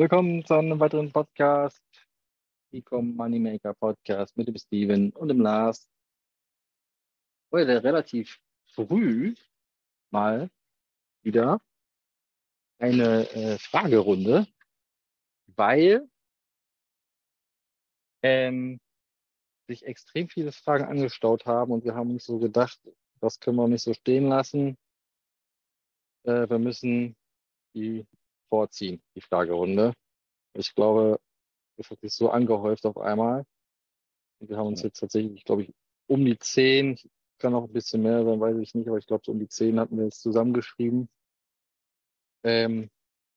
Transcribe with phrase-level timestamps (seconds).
[0.00, 1.84] Willkommen zu einem weiteren Podcast,
[2.72, 5.90] Ecom Moneymaker Podcast mit dem Steven und dem Lars.
[7.52, 8.40] Heute relativ
[8.72, 9.34] früh
[10.10, 10.48] mal
[11.22, 11.60] wieder
[12.78, 14.46] eine äh, Fragerunde,
[15.48, 16.08] weil
[18.22, 18.80] ähm,
[19.68, 22.80] sich extrem viele Fragen angestaut haben und wir haben uns so gedacht,
[23.20, 24.78] das können wir nicht so stehen lassen.
[26.22, 27.14] Äh, wir müssen
[27.74, 28.06] die
[28.50, 29.94] vorziehen, die Fragerunde.
[30.52, 31.18] Ich glaube,
[31.78, 33.44] es hat sich so angehäuft auf einmal.
[34.40, 35.74] Und wir haben uns jetzt tatsächlich, glaube ich,
[36.06, 36.98] um die zehn,
[37.38, 39.48] kann auch ein bisschen mehr sein, weiß ich nicht, aber ich glaube, so um die
[39.48, 41.08] zehn hatten wir jetzt zusammengeschrieben.
[42.44, 42.90] Ähm,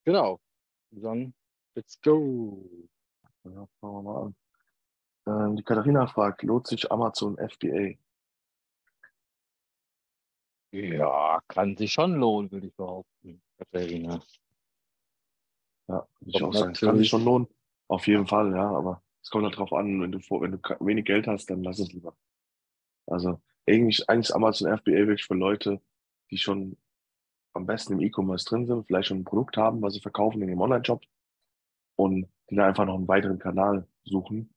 [0.03, 0.39] genau.
[0.91, 1.33] Dann,
[1.75, 2.69] let's go.
[3.43, 4.35] Ja, fangen wir mal an.
[5.25, 7.97] Ähm, die Katharina fragt, lohnt sich Amazon FBA?
[10.71, 14.21] Ja, kann sich schon lohnen, würde ich behaupten, Katharina.
[15.87, 16.73] Ja, ich auch sagen.
[16.73, 17.47] Kann sich schon lohnen.
[17.87, 21.05] Auf jeden Fall, ja, aber es kommt halt drauf an, wenn du, wenn du wenig
[21.05, 22.15] Geld hast, dann lass es lieber.
[23.07, 25.81] Also eigentlich, eigentlich ist Amazon FBA wirklich für Leute,
[26.31, 26.77] die schon
[27.53, 30.49] am besten im E-Commerce drin sind, vielleicht schon ein Produkt haben, was sie verkaufen in
[30.49, 31.03] ihrem Online-Shop
[31.95, 34.53] und die dann einfach noch einen weiteren Kanal suchen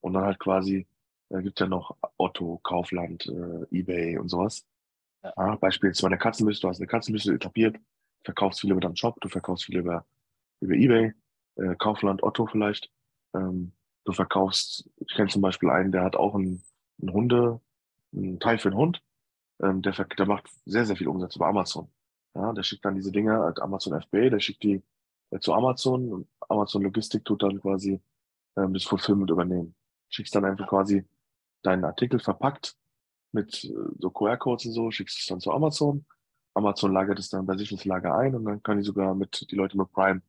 [0.00, 0.86] und dann halt quasi,
[1.28, 4.66] da gibt ja noch Otto, Kaufland, äh, Ebay und sowas.
[5.22, 5.32] Ja.
[5.36, 7.76] Ja, Beispiel jetzt bei der Katzenbüste, du hast eine Katzenbüste etabliert,
[8.24, 10.06] verkaufst viele über deinen Shop, du verkaufst viele über
[10.60, 11.12] über Ebay,
[11.56, 12.90] äh, Kaufland, Otto vielleicht.
[13.34, 13.72] Ähm,
[14.04, 16.62] du verkaufst, ich kenne zum Beispiel einen, der hat auch einen,
[17.00, 17.60] einen Hunde,
[18.12, 19.02] einen Teil für einen Hund.
[19.62, 21.90] Ähm, der, der macht sehr, sehr viel Umsatz über Amazon.
[22.34, 24.82] Ja, der schickt dann diese Dinge, halt Amazon FBA, der schickt die
[25.30, 28.00] äh, zu Amazon und Amazon Logistik tut dann quasi
[28.56, 29.74] ähm, das Fulfillment übernehmen.
[30.08, 31.04] Schickst dann einfach quasi
[31.62, 32.76] deinen Artikel verpackt
[33.32, 36.06] mit äh, so QR-Codes und so, schickst es dann zu Amazon.
[36.54, 39.46] Amazon lagert es dann bei sich ins Lager ein und dann kann die sogar mit
[39.50, 40.22] die Leute mit Prime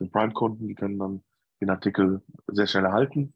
[0.00, 1.24] den Prime-Kunden, die können dann
[1.60, 3.34] den Artikel sehr schnell erhalten.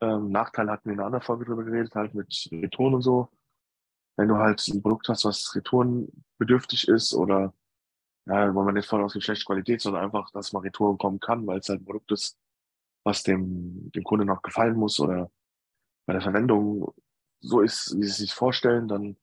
[0.00, 3.30] Ähm, Nachteil hatten wir in einer anderen Folge drüber geredet, halt mit Retouren und so.
[4.16, 7.52] Wenn du halt ein Produkt hast, was retourenbedürftig ist oder
[8.26, 11.20] ja, wo man nicht voll aus die schlechte Qualität, sondern einfach, dass man Retouren kommen
[11.20, 12.38] kann, weil es halt ein Produkt ist,
[13.04, 15.30] was dem, dem Kunden auch gefallen muss oder
[16.06, 16.92] bei der Verwendung
[17.40, 19.16] so ist, wie sie sich vorstellen, dann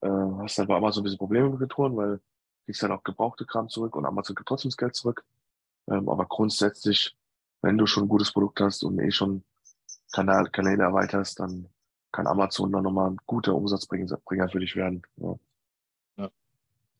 [0.00, 2.22] äh, hast du halt bei Amazon ein bisschen Probleme mit Retouren, weil du
[2.66, 5.24] kriegst dann auch gebrauchte Kram zurück und Amazon gibt trotzdem das Geld zurück.
[5.88, 7.16] Ähm, aber grundsätzlich,
[7.62, 9.44] wenn du schon ein gutes Produkt hast und eh schon
[10.12, 11.68] Kanal, Kanäle erweiterst, dann
[12.12, 15.02] kann Amazon dann nochmal ein guter Umsatzbringer für dich werden.
[15.16, 15.34] Ja.
[16.16, 16.30] ja,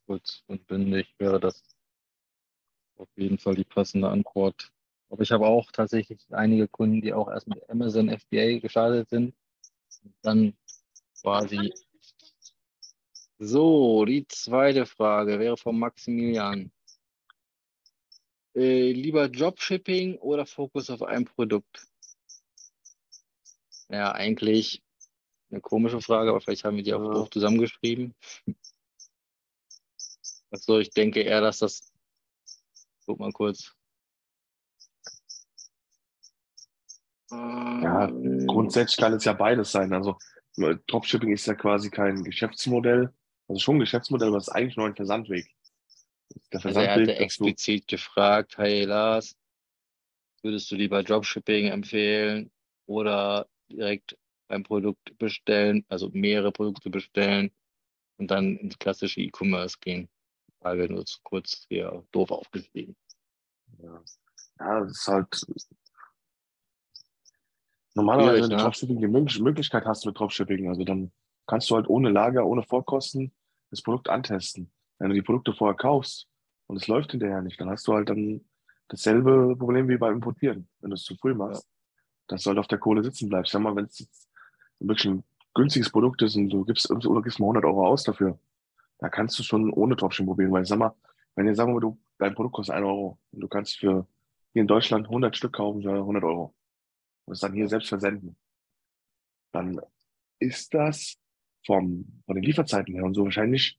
[0.07, 1.63] kurz und bündig wäre das
[2.97, 4.73] auf jeden Fall die passende Antwort.
[5.11, 9.35] Aber ich habe auch tatsächlich einige Kunden, die auch erst mit Amazon FBA gestartet sind.
[10.03, 10.57] Und dann
[11.21, 11.73] quasi.
[13.39, 16.73] So, die zweite Frage wäre von Maximilian.
[18.55, 21.87] Äh, lieber Dropshipping oder Fokus auf ein Produkt?
[23.89, 24.83] Ja, eigentlich
[25.51, 28.15] eine komische Frage, aber vielleicht haben wir die auch, auch zusammengeschrieben.
[30.51, 31.93] Also ich denke eher, dass das.
[33.07, 33.75] Guck mal kurz.
[37.31, 38.07] Ja,
[38.47, 39.93] grundsätzlich kann es ja beides sein.
[39.93, 40.17] Also
[40.57, 43.13] Dropshipping ist ja quasi kein Geschäftsmodell.
[43.49, 45.51] Also schon ein Geschäftsmodell, aber es ist eigentlich nur ein Versandweg.
[46.51, 49.37] Also er hatte explizit gefragt, hey Lars,
[50.43, 52.51] würdest du lieber Dropshipping empfehlen
[52.87, 57.51] oder direkt beim Produkt bestellen, also mehrere Produkte bestellen
[58.19, 60.09] und dann ins klassische E-Commerce gehen?
[60.61, 62.97] Frage nur zu kurz hier doof aufgeschrieben.
[63.79, 64.03] Ja,
[64.61, 65.47] ja das ist halt
[67.95, 68.63] normalerweise, wenn du ne?
[68.63, 71.13] Dropshipping die Möglichkeit hast mit Dropshipping, also dann
[71.47, 73.33] kannst du halt ohne Lager, ohne Vorkosten
[73.71, 74.71] das Produkt antesten.
[74.99, 76.29] Wenn du die Produkte vorher kaufst
[76.67, 78.45] und es läuft hinterher nicht, dann hast du halt dann
[78.89, 81.69] dasselbe Problem wie beim Importieren, wenn du es zu früh machst.
[82.29, 83.53] Dass du auf der Kohle sitzen bleibst.
[83.53, 84.09] Sag mal, wenn es
[84.81, 88.39] wirklich ein günstiges Produkt ist und du gibst, oder gibst mal 100 Euro aus dafür,
[88.99, 90.53] da kannst du schon ohne Dropshipping probieren.
[90.53, 90.95] Weil sag mal,
[91.35, 94.07] wenn ihr sagen wir, du, dein Produkt kostet 1 Euro und du kannst für
[94.53, 96.55] hier in Deutschland 100 Stück kaufen für 100 Euro
[97.27, 98.37] und es dann hier selbst versenden,
[99.53, 99.81] dann
[100.39, 101.17] ist das
[101.67, 103.79] vom, von den Lieferzeiten her und so wahrscheinlich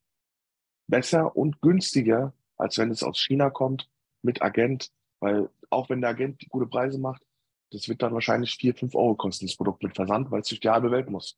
[0.88, 3.90] besser und günstiger, als wenn es aus China kommt
[4.22, 7.26] mit Agent, weil auch wenn der Agent gute Preise macht,
[7.72, 10.62] das wird dann wahrscheinlich vier, fünf Euro kosten, das Produkt mit Versand, weil es durch
[10.62, 11.38] die halbe Welt muss.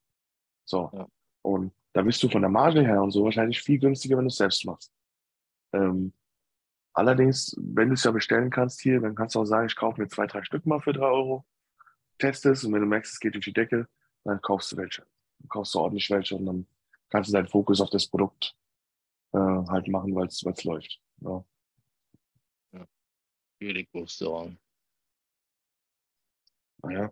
[0.66, 0.92] So.
[0.94, 1.08] Ja.
[1.42, 4.30] Und da bist du von der Marge her und so wahrscheinlich viel günstiger, wenn du
[4.30, 4.92] es selbst machst.
[5.74, 6.14] Ähm,
[6.94, 10.02] allerdings, wenn du es ja bestellen kannst hier, dann kannst du auch sagen, ich kaufe
[10.02, 11.46] mir zwei, drei Stück mal für drei Euro,
[12.20, 13.88] test es und wenn du merkst, es geht durch die Decke,
[14.24, 15.06] dann kaufst du welche.
[15.40, 16.68] Dann kaufst du ordentlich welche und dann
[17.10, 18.56] kannst du deinen Fokus auf das Produkt
[19.34, 21.00] äh, halt machen, weil es läuft.
[21.22, 21.44] Ja.
[22.74, 22.88] ja.
[23.58, 24.60] Schwierig, muss ich sagen.
[26.84, 27.12] Naja.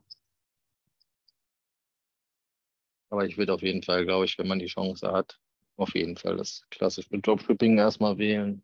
[3.09, 5.39] Aber ich würde auf jeden Fall, glaube ich, wenn man die Chance hat,
[5.77, 8.63] auf jeden Fall das klassische Dropshipping erstmal wählen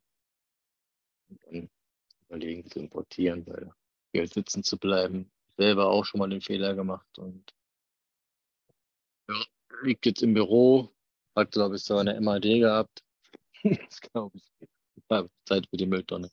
[1.30, 1.70] und dann
[2.28, 3.72] überlegen zu importieren, weil
[4.14, 5.32] Geld sitzen zu bleiben.
[5.58, 7.54] Selber auch schon mal den Fehler gemacht und
[9.30, 9.36] ja,
[9.84, 10.90] liegt jetzt im Büro,
[11.36, 13.04] hat glaube ich so eine MAD gehabt.
[13.86, 14.52] das glaube ich.
[15.46, 16.30] Zeit für die Mülltonne.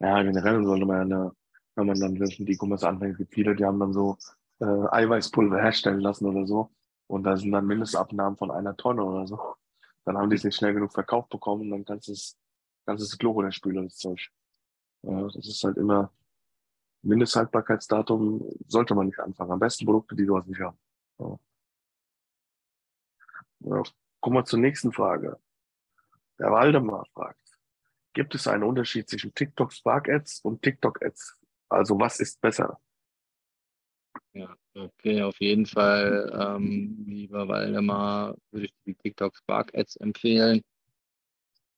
[0.00, 1.32] Ja, generell sollte man ja,
[1.76, 4.18] wenn man dann die E-Commerce anfängt, gibt viele, die haben dann so
[4.60, 6.70] äh, Eiweißpulver herstellen lassen oder so.
[7.06, 9.38] Und da sind dann Mindestabnahmen von einer Tonne oder so.
[10.04, 12.36] Dann haben die es nicht schnell genug verkauft bekommen und dann kannst du es,
[12.86, 14.30] kannst du das Klo Zeug.
[15.02, 16.10] Ja, das ist halt immer
[17.04, 19.52] Mindesthaltbarkeitsdatum sollte man nicht anfangen.
[19.52, 20.78] Am besten Produkte, die hast, nicht haben.
[21.18, 21.38] Ja.
[23.60, 23.82] Ja.
[24.24, 25.38] Kommen wir zur nächsten Frage.
[26.38, 27.58] Der Waldemar fragt,
[28.14, 31.36] gibt es einen Unterschied zwischen TikTok Spark Ads und TikTok Ads?
[31.68, 32.80] Also was ist besser?
[34.32, 40.62] Ja, okay, auf jeden Fall, ähm, lieber Waldemar, würde ich die TikTok Spark Ads empfehlen.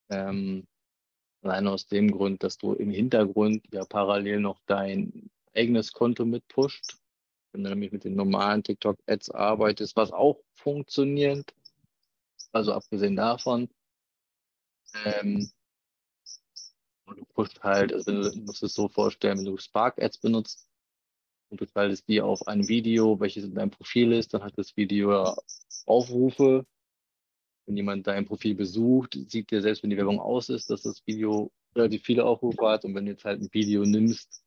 [0.09, 0.69] Ähm,
[1.43, 6.97] allein aus dem Grund, dass du im Hintergrund ja parallel noch dein eigenes Konto mitpusht.
[7.51, 11.53] Wenn du nämlich mit den normalen TikTok Ads arbeitest, was auch funktioniert,
[12.57, 13.69] also abgesehen davon,
[15.05, 15.51] ähm,
[17.07, 20.69] und du pusht halt, also du musst es so vorstellen, wenn du Spark Ads benutzt
[21.51, 24.77] und du schaltest die auf ein Video, welches in deinem Profil ist, dann hat das
[24.77, 25.37] Video
[25.87, 26.67] Aufrufe.
[27.67, 31.05] Wenn jemand dein Profil besucht, sieht der selbst, wenn die Werbung aus ist, dass das
[31.07, 32.85] Video relativ viele Aufrufe hat.
[32.85, 34.43] Und wenn du jetzt halt ein Video nimmst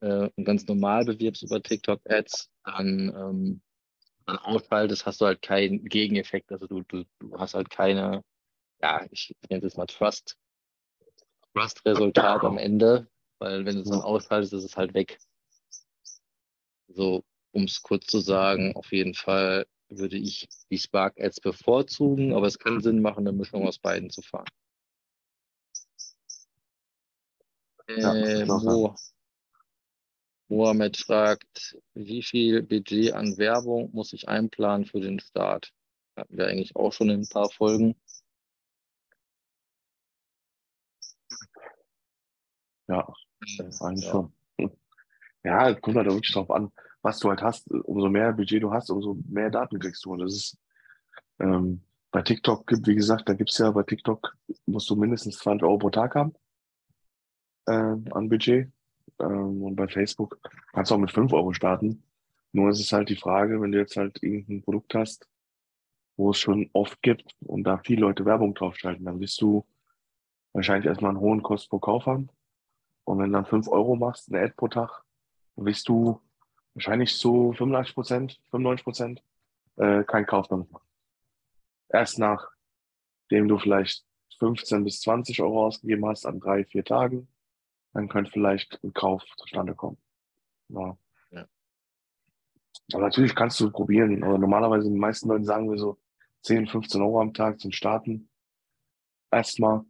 [0.00, 3.60] äh, und ganz normal bewirbst über TikTok Ads, dann, ähm,
[4.28, 6.52] dann ausschaltest, hast du halt keinen Gegeneffekt.
[6.52, 8.22] Also du, du, du hast halt keine,
[8.82, 10.36] ja, ich nenne das mal Trust,
[11.54, 13.08] Trust-Resultat am Ende,
[13.38, 15.18] weil wenn du es dann ausschaltest, ist es halt weg.
[16.88, 22.34] So, um es kurz zu sagen, auf jeden Fall würde ich die Spark Ads bevorzugen,
[22.34, 24.48] aber es kann Sinn machen, eine Mischung aus beiden zu fahren.
[27.88, 28.94] Ja, äh, Mo
[30.48, 35.72] Mohamed fragt, wie viel Budget an Werbung muss ich einplanen für den Start?
[36.16, 37.94] Hatten wir eigentlich auch schon in ein paar Folgen.
[42.88, 43.12] Ja,
[43.80, 44.10] eigentlich ja.
[44.10, 44.32] schon.
[45.44, 46.72] Ja, kommt halt wirklich drauf an,
[47.02, 47.70] was du halt hast.
[47.70, 50.12] Umso mehr Budget du hast, umso mehr Daten kriegst du.
[50.12, 50.58] Und das ist
[51.38, 54.34] ähm, bei TikTok gibt, wie gesagt, da gibt es ja bei TikTok,
[54.66, 56.34] musst du mindestens 20 Euro pro Tag haben
[57.66, 58.72] äh, an Budget.
[59.18, 60.38] Ähm, und bei Facebook
[60.72, 62.02] kannst du auch mit 5 Euro starten.
[62.52, 65.28] Nur ist es halt die Frage, wenn du jetzt halt irgendein Produkt hast,
[66.16, 69.66] wo es schon oft gibt und da viele Leute Werbung draufschalten, dann wirst du
[70.52, 72.28] wahrscheinlich erstmal einen hohen Kost pro Kauf haben.
[73.04, 75.02] Und wenn du dann 5 Euro machst, eine Ad pro Tag,
[75.56, 76.20] dann wirst du
[76.74, 79.22] wahrscheinlich zu 85 Prozent, 95 Prozent
[79.76, 80.86] äh, keinen Kauf damit machen.
[81.88, 84.04] Erst nachdem du vielleicht
[84.38, 87.28] 15 bis 20 Euro ausgegeben hast an drei, vier Tagen,
[87.92, 89.98] dann könnte vielleicht ein Kauf zustande kommen.
[90.68, 90.96] Ja.
[91.30, 91.46] ja.
[92.92, 94.22] Aber natürlich kannst du probieren.
[94.22, 95.98] Aber normalerweise die meisten Leute sagen wir so
[96.42, 98.28] 10, 15 Euro am Tag zum Starten.
[99.30, 99.84] Erstmal.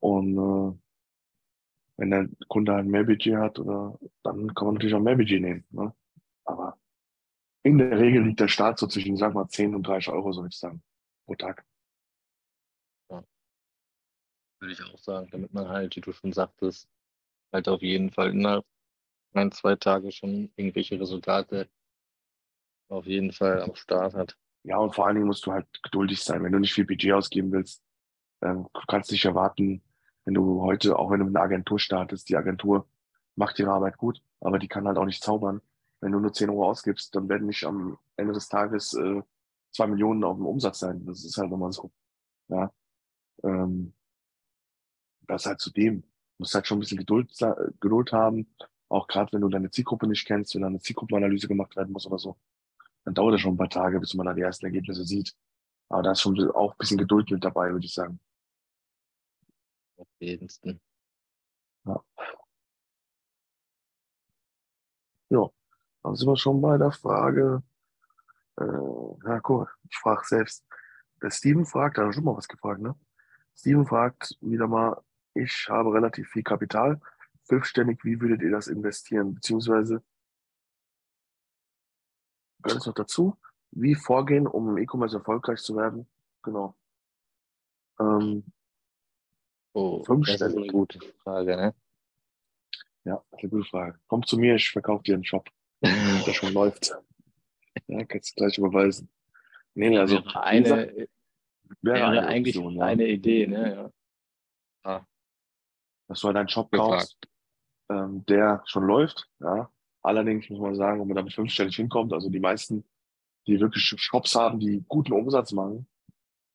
[0.00, 0.78] Und äh,
[1.96, 5.40] wenn der Kunde halt mehr Budget hat, oder, dann kann man natürlich auch mehr Budget
[5.40, 5.64] nehmen.
[5.70, 5.94] Ne?
[6.44, 6.78] Aber
[7.62, 10.48] in der Regel liegt der Start so zwischen, sag mal, 10 und 30 Euro, soll
[10.48, 10.82] ich sagen,
[11.24, 11.64] pro Tag.
[13.10, 13.24] Ja.
[14.60, 16.88] Würde ich auch sagen, damit man halt, wie du schon sagtest,
[17.54, 18.66] halt auf jeden Fall innerhalb
[19.32, 21.68] ein, zwei Tage schon irgendwelche Resultate
[22.88, 24.36] auf jeden Fall am Start hat.
[24.62, 26.42] Ja, und vor allen Dingen musst du halt geduldig sein.
[26.42, 27.82] Wenn du nicht viel Budget ausgeben willst,
[28.42, 29.82] ähm, kannst nicht erwarten,
[30.24, 32.88] wenn du heute, auch wenn du mit einer Agentur startest, die Agentur
[33.36, 35.60] macht ihre Arbeit gut, aber die kann halt auch nicht zaubern.
[36.00, 39.22] Wenn du nur 10 Euro ausgibst, dann werden nicht am Ende des Tages äh,
[39.70, 41.04] zwei Millionen auf dem Umsatz sein.
[41.06, 41.90] Das ist halt nochmal so.
[42.48, 42.72] Ja.
[43.42, 43.94] Ähm,
[45.26, 46.04] das halt zu dem.
[46.36, 47.30] Du musst halt schon ein bisschen Geduld,
[47.80, 48.48] Geduld haben.
[48.88, 52.06] Auch gerade wenn du deine Zielgruppe nicht kennst, wenn da eine Zielgruppenanalyse gemacht werden muss
[52.06, 52.36] oder so,
[53.04, 55.34] dann dauert das schon ein paar Tage, bis man da die ersten Ergebnisse sieht.
[55.88, 58.18] Aber da ist schon auch ein bisschen Geduld mit dabei, würde ich sagen.
[59.96, 60.80] Auf jeden Fall.
[61.84, 62.02] Ja.
[65.30, 65.50] Ja,
[66.02, 67.62] dann sind wir schon bei der Frage.
[68.56, 69.68] Äh, ja, cool.
[69.88, 70.64] Ich frage selbst.
[71.22, 72.94] Der Steven fragt, da hat er schon mal was gefragt, ne?
[73.56, 75.02] Steven fragt wieder mal,
[75.34, 77.00] ich habe relativ viel Kapital.
[77.44, 79.34] Fünfständig, wie würdet ihr das investieren?
[79.34, 80.02] Beziehungsweise,
[82.62, 83.36] gehört es noch dazu?
[83.70, 86.08] Wie vorgehen, um im E-Commerce erfolgreich zu werden?
[86.42, 86.76] Genau.
[87.98, 88.44] Ähm,
[89.74, 91.74] Oh, das ist eine gute Frage, ne?
[93.04, 93.98] Ja, das ist eine gute Frage.
[94.06, 95.50] Komm zu mir, ich verkaufe dir einen Shop,
[95.82, 96.94] der schon läuft.
[97.88, 99.10] Ja, kannst du gleich überweisen.
[99.74, 101.08] Nee, also wäre eine, wäre,
[101.82, 102.84] wäre eine Option, ja.
[102.84, 103.92] eine Idee, ne?
[104.84, 104.90] Ja.
[104.90, 105.06] ja.
[106.08, 107.18] Dass du halt einen Shop kaufst,
[107.90, 109.70] ähm, der schon läuft, ja.
[110.02, 112.84] Allerdings muss man sagen, wenn man damit fünfstellig hinkommt, also die meisten,
[113.46, 115.86] die wirklich Shops haben, die guten Umsatz machen,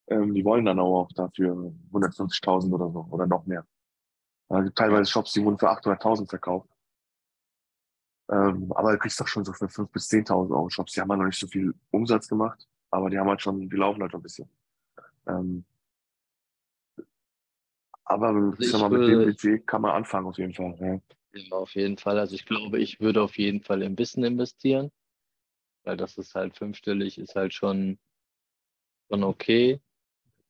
[0.08, 3.65] ähm, die wollen dann auch dafür 150.000 oder so oder noch mehr.
[4.50, 6.70] Es gibt teilweise Shops, die wurden für 800.000 verkauft.
[8.32, 10.94] Ähm, aber du kriegst doch schon so für 5.000 bis 10.000 Euro Shops.
[10.94, 13.75] Die haben halt noch nicht so viel Umsatz gemacht, aber die haben halt schon, die
[13.75, 14.50] laufen halt schon ein bisschen.
[15.27, 15.65] Ähm,
[18.10, 20.75] aber ich sag mal, mit dem Budget kann man anfangen auf jeden Fall.
[21.34, 21.39] Ja.
[21.39, 22.20] ja, auf jeden Fall.
[22.20, 24.92] Also ich glaube, ich würde auf jeden Fall im Wissen investieren,
[25.84, 28.00] weil das ist halt fünfstellig, ist halt schon,
[29.10, 29.80] schon okay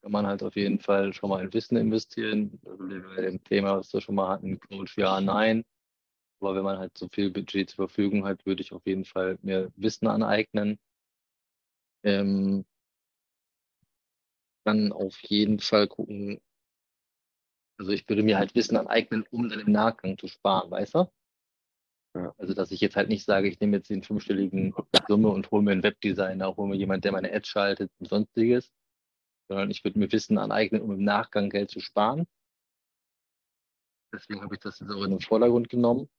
[0.02, 2.60] kann man halt auf jeden Fall schon mal in Wissen investieren.
[2.66, 5.66] Also bei dem Thema, was wir schon mal hatten, Coach ja, nein.
[6.40, 9.38] Aber wenn man halt so viel Budget zur Verfügung hat, würde ich auf jeden Fall
[9.42, 10.80] mir Wissen aneignen.
[12.04, 12.66] Ähm,
[14.64, 16.40] dann auf jeden Fall gucken,
[17.80, 21.12] also ich würde mir halt Wissen aneignen, um dann im Nachgang zu sparen, weißt du?
[22.16, 22.34] Ja.
[22.38, 24.76] Also dass ich jetzt halt nicht sage, ich nehme jetzt den fünfstelligen
[25.08, 28.70] Summe und hole mir einen Webdesigner, hole mir jemanden, der meine Ads schaltet und sonstiges,
[29.48, 32.28] sondern ich würde mir Wissen aneignen, um im Nachgang Geld zu sparen.
[34.14, 36.10] Deswegen habe ich das jetzt auch in den Vordergrund genommen.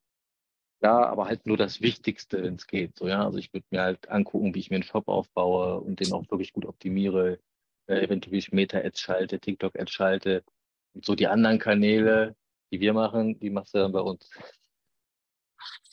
[0.82, 2.96] Ja, aber halt nur das Wichtigste, wenn es geht.
[2.96, 3.24] So, ja?
[3.26, 6.30] Also ich würde mir halt angucken, wie ich mir einen Shop aufbaue und den auch
[6.30, 7.38] wirklich gut optimiere.
[7.86, 10.44] Äh, eventuell wie ich Meta-Ads schalte, TikTok-Ads schalte.
[10.94, 12.37] Und so die anderen Kanäle,
[12.70, 14.28] die wir machen, die machst du dann bei uns.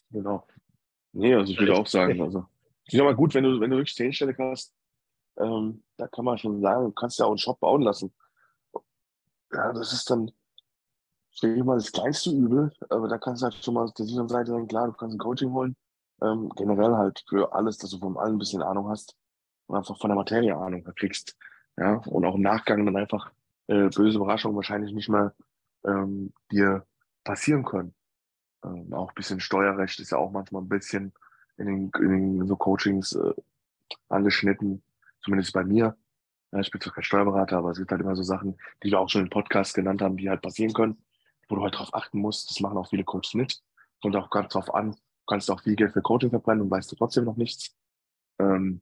[0.10, 0.48] Genau.
[1.13, 2.46] Nee, also ich würde auch sagen, also
[2.86, 4.74] ich finde mal gut, wenn du, wenn du wirklich zehnstellig hast,
[5.38, 8.13] ähm, da kann man schon sagen, du kannst ja auch einen Shop bauen lassen.
[9.51, 10.32] Ja, das ist dann,
[11.32, 14.06] ich denke mal, das kleinste Übel, aber da kannst du halt schon mal auf der
[14.06, 15.75] sicheren Seite sagen, klar, du kannst ein Coaching holen.
[16.22, 19.16] Ähm, generell halt für alles, dass du von allem ein bisschen Ahnung hast
[19.68, 21.38] und einfach von der Materie Ahnung kriegst.
[21.77, 23.32] Ja, und auch im Nachgang dann einfach
[23.67, 25.33] äh, böse Überraschungen wahrscheinlich nicht mehr
[25.86, 26.86] ähm, dir
[27.24, 27.93] passieren können.
[28.63, 31.13] Ähm, auch ein bisschen Steuerrecht ist ja auch manchmal ein bisschen
[31.57, 33.33] in den, in den so Coachings äh,
[34.09, 34.83] angeschnitten
[35.21, 35.97] zumindest bei mir.
[36.51, 39.00] Ja, ich bin zwar kein Steuerberater, aber es gibt halt immer so Sachen, die wir
[39.00, 40.97] auch schon im Podcast genannt haben, die halt passieren können,
[41.50, 42.50] wo du halt drauf achten musst.
[42.50, 43.62] Das machen auch viele Coaches nicht.
[44.01, 44.91] Kommt auch ganz drauf an.
[44.91, 44.97] Du
[45.27, 47.75] kannst auch viel Geld für Coaching verbrennen und weißt du trotzdem noch nichts.
[48.39, 48.81] Ähm,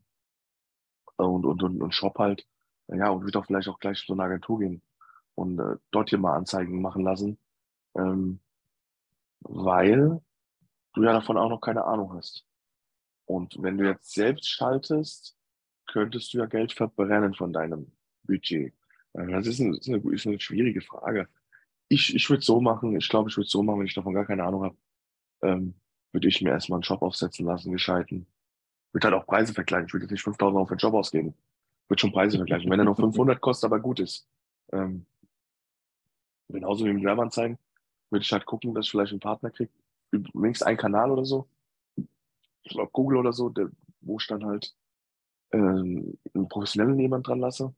[1.18, 2.46] und, und, und, und Shop halt.
[2.88, 4.82] Ja, und wird auch vielleicht auch gleich zu einer Agentur gehen
[5.36, 7.38] und äh, dort hier mal Anzeigen machen lassen.
[7.96, 8.40] Ähm,
[9.42, 10.22] weil
[10.94, 12.46] du ja davon auch noch keine Ahnung hast.
[13.26, 15.36] Und wenn du jetzt selbst schaltest,
[15.88, 17.92] könntest du ja Geld verbrennen von deinem
[18.24, 18.74] Budget?
[19.14, 21.28] Das ist eine, ist eine, ist eine schwierige Frage.
[21.88, 24.26] Ich, ich würde so machen, ich glaube, ich würde so machen, wenn ich davon gar
[24.26, 24.78] keine Ahnung habe,
[25.42, 25.76] ähm,
[26.12, 28.28] würde ich mir erstmal einen Job aufsetzen lassen, gescheiten.
[28.92, 29.88] Würde halt auch Preise vergleichen.
[29.88, 31.36] Ich würde jetzt nicht 5000 Euro für einen Job ausgeben.
[31.88, 32.70] Würde schon Preise vergleichen.
[32.70, 34.28] Wenn er nur 500 kostet, aber gut ist.
[34.72, 35.06] Ähm,
[36.50, 37.58] genauso wie mit Werbeanzeigen,
[38.10, 39.72] würde ich halt gucken, dass ich vielleicht einen Partner kriege.
[40.12, 41.48] Übrigens einen Kanal oder so.
[42.64, 43.70] Ich glaube, Google oder so, der,
[44.02, 44.76] wo ich dann halt
[45.52, 47.74] ähm, einen professionellen jemand dran lasse.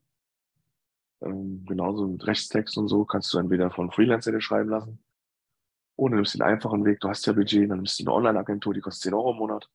[1.21, 4.99] Ähm, genauso mit Rechtstext und so kannst du entweder von Freelancer dir schreiben lassen
[5.97, 8.73] oder du nimmst den einfachen Weg, du hast ja Budget, dann nimmst du eine Online-Agentur,
[8.73, 9.67] die kostet 10 Euro im Monat.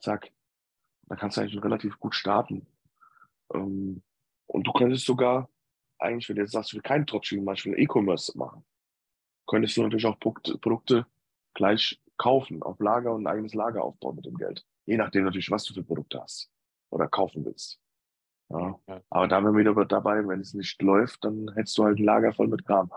[0.00, 0.32] Zack.
[1.06, 2.66] Da kannst du eigentlich relativ gut starten.
[3.54, 4.02] Ähm,
[4.46, 5.48] und du könntest sogar,
[5.98, 8.64] eigentlich, wenn du jetzt sagst, du willst keinen Dropshipping, zum Beispiel E-Commerce machen,
[9.46, 11.06] könntest du natürlich auch Produkte
[11.54, 14.64] gleich kaufen, auf Lager und ein eigenes Lager aufbauen mit dem Geld.
[14.86, 16.50] Je nachdem natürlich, was du für Produkte hast
[16.90, 17.80] oder kaufen willst.
[18.50, 18.78] Ja.
[18.88, 19.00] ja.
[19.10, 22.04] Aber da wären wir wieder dabei, wenn es nicht läuft, dann hättest du halt ein
[22.04, 22.90] Lager voll mit Kram.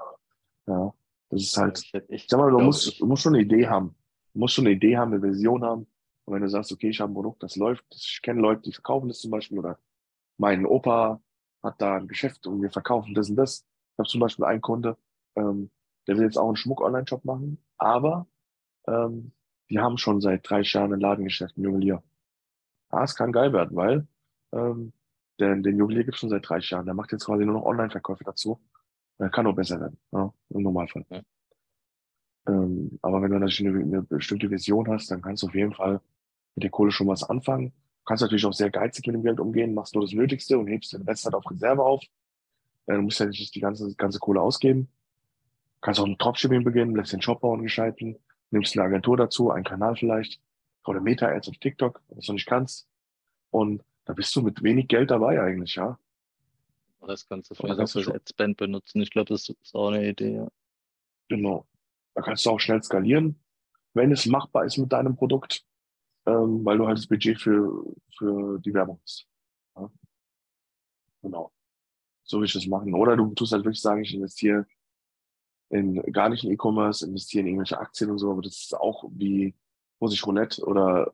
[0.67, 0.93] Ja.
[1.29, 3.95] Das ist halt, ich, ich sag mal, du musst, du musst schon eine Idee haben.
[4.33, 5.87] Du musst schon eine Idee haben, eine Vision haben.
[6.25, 8.73] Und wenn du sagst, okay, ich habe ein Produkt, das läuft, ich kenne Leute, die
[8.73, 9.79] verkaufen das zum Beispiel, oder
[10.37, 11.21] mein Opa
[11.61, 13.65] hat da ein Geschäft und wir verkaufen das und das.
[13.93, 14.97] Ich habe zum Beispiel einen Kunde,
[15.35, 15.71] ähm,
[16.07, 18.27] der will jetzt auch einen Schmuck-Online-Shop machen, aber
[18.87, 19.33] ähm,
[19.69, 22.03] die haben schon seit drei Jahren ein Ladengeschäft, ein Juwelier
[22.93, 24.07] ah, es kann geil werden, weil
[24.53, 24.93] ähm,
[25.39, 26.85] den, den Juwelier gibt es schon seit 30 Jahren.
[26.85, 28.61] Der macht jetzt quasi nur noch Online-Verkäufe dazu.
[29.19, 31.05] Der kann auch besser werden, ja, im Normalfall.
[31.09, 31.21] Ja.
[32.47, 35.73] Ähm, aber wenn du natürlich eine, eine, bestimmte Vision hast, dann kannst du auf jeden
[35.73, 36.01] Fall
[36.55, 37.73] mit der Kohle schon was anfangen.
[38.03, 40.67] Du kannst natürlich auch sehr geizig mit dem Geld umgehen, machst nur das Nötigste und
[40.67, 42.03] hebst den Rest halt auf Reserve auf.
[42.85, 44.89] Äh, du musst ja nicht die ganze, ganze Kohle ausgeben.
[45.75, 48.19] Du kannst auch ein Dropshipping beginnen, lässt den Shop bauen gescheiten,
[48.51, 50.41] nimmst eine Agentur dazu, einen Kanal vielleicht,
[50.85, 52.89] oder Meta-Ads auf TikTok, was du nicht kannst.
[53.51, 55.97] Und da bist du mit wenig Geld dabei eigentlich, ja.
[57.07, 59.01] Das kannst du vielleicht auch fürs Adspend benutzen.
[59.01, 60.47] Ich glaube, das ist auch eine Idee, ja.
[61.29, 61.65] Genau.
[62.15, 63.39] Da kannst du auch schnell skalieren.
[63.93, 65.63] wenn es machbar ist mit deinem Produkt,
[66.25, 67.85] ähm, weil du halt das Budget für,
[68.17, 69.27] für die Werbung hast.
[69.75, 69.91] Ja?
[71.21, 71.51] Genau.
[72.23, 72.93] So will ich das machen.
[72.93, 74.65] Oder du tust halt wirklich sagen, ich investiere
[75.69, 79.05] in gar nicht in E-Commerce, investiere in irgendwelche Aktien und so, aber das ist auch
[79.11, 79.55] wie
[79.99, 81.13] russisch Roulette oder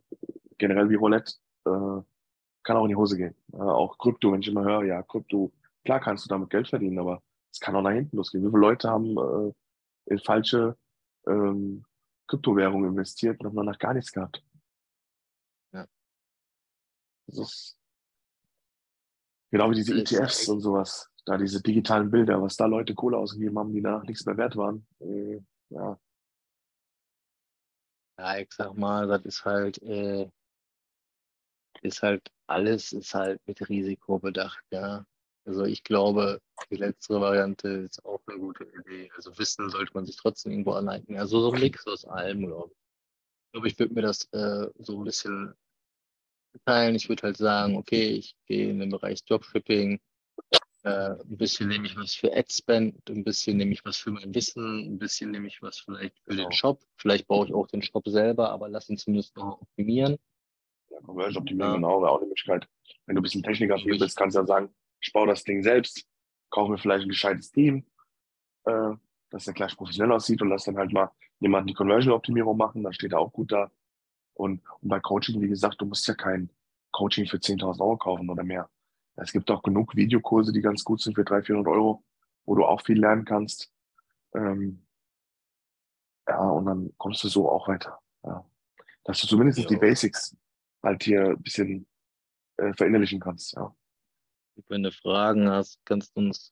[0.58, 1.34] generell wie Roulette,
[1.66, 2.02] äh,
[2.64, 3.36] kann auch in die Hose gehen.
[3.54, 5.52] Äh, auch Krypto, wenn ich immer höre, ja, Krypto,
[5.86, 8.44] klar kannst du damit Geld verdienen, aber es kann auch nach hinten losgehen.
[8.44, 9.54] Wie viele Leute haben äh,
[10.14, 10.78] in falsche
[11.28, 11.86] ähm,
[12.28, 14.44] Kryptowährungen investiert und haben danach gar nichts gehabt?
[17.30, 17.80] Das ist
[19.52, 21.10] genau wie diese ETFs und sowas.
[21.26, 24.56] Da diese digitalen Bilder, was da Leute Kohle ausgegeben haben, die danach nichts mehr wert
[24.56, 24.88] waren.
[25.00, 26.00] Äh, ja.
[28.18, 30.30] Ja, ich sag mal, das ist halt, äh,
[31.82, 35.06] ist halt, alles ist halt mit Risiko bedacht, ja.
[35.46, 39.10] Also ich glaube, die letztere Variante ist auch eine gute Idee.
[39.16, 41.18] Also wissen sollte man sich trotzdem irgendwo aneignen.
[41.18, 42.78] Also so ein Mix aus allem, glaube ich.
[43.46, 45.56] Ich glaube, ich würde mir das äh, so ein bisschen
[46.66, 46.96] teilen.
[46.96, 50.00] Ich würde halt sagen, okay, ich gehe in den Bereich Dropshipping,
[50.84, 54.34] äh, ein bisschen nehme ich was für Adspend, ein bisschen nehme ich was für mein
[54.34, 56.44] Wissen, ein bisschen nehme ich was vielleicht für genau.
[56.44, 56.82] den Shop.
[56.98, 60.18] Vielleicht baue ich auch den Shop selber, aber lass ihn zumindest noch optimieren.
[60.90, 61.76] Ja, Conversion optimieren, ja.
[61.76, 62.68] genau, wäre auch eine Möglichkeit.
[63.06, 66.06] Wenn du ein bisschen Techniker bist, kannst du ja sagen, ich baue das Ding selbst,
[66.50, 67.86] kaufe mir vielleicht ein gescheites Team,
[68.66, 68.92] äh,
[69.30, 72.94] dass der gleich professionell aussieht und lass dann halt mal jemanden die Conversion-Optimierung machen, dann
[72.94, 73.72] steht er auch gut da.
[74.40, 76.50] Und, und bei Coaching, wie gesagt, du musst ja kein
[76.92, 78.70] Coaching für 10.000 Euro kaufen oder mehr.
[79.18, 82.06] Es gibt auch genug Videokurse, die ganz gut sind für 300, 400 Euro,
[82.46, 83.70] wo du auch viel lernen kannst.
[84.34, 84.86] Ähm,
[86.26, 88.00] ja, und dann kommst du so auch weiter.
[88.24, 88.50] Ja.
[89.04, 89.68] Dass du zumindest ja.
[89.68, 90.38] die Basics
[90.82, 91.86] halt hier ein bisschen
[92.58, 93.54] äh, verinnerlichen kannst.
[93.54, 93.76] Ja.
[94.70, 96.50] Wenn du Fragen hast, kannst du uns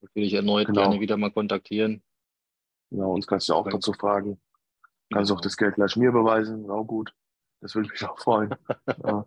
[0.00, 0.82] natürlich erneut genau.
[0.82, 2.02] gerne wieder mal kontaktieren.
[2.90, 4.40] Genau, uns kannst du auch dazu fragen.
[5.12, 7.14] Kannst auch das Geld gleich mir beweisen, auch gut.
[7.60, 8.54] Das würde mich auch freuen.
[9.04, 9.24] ja.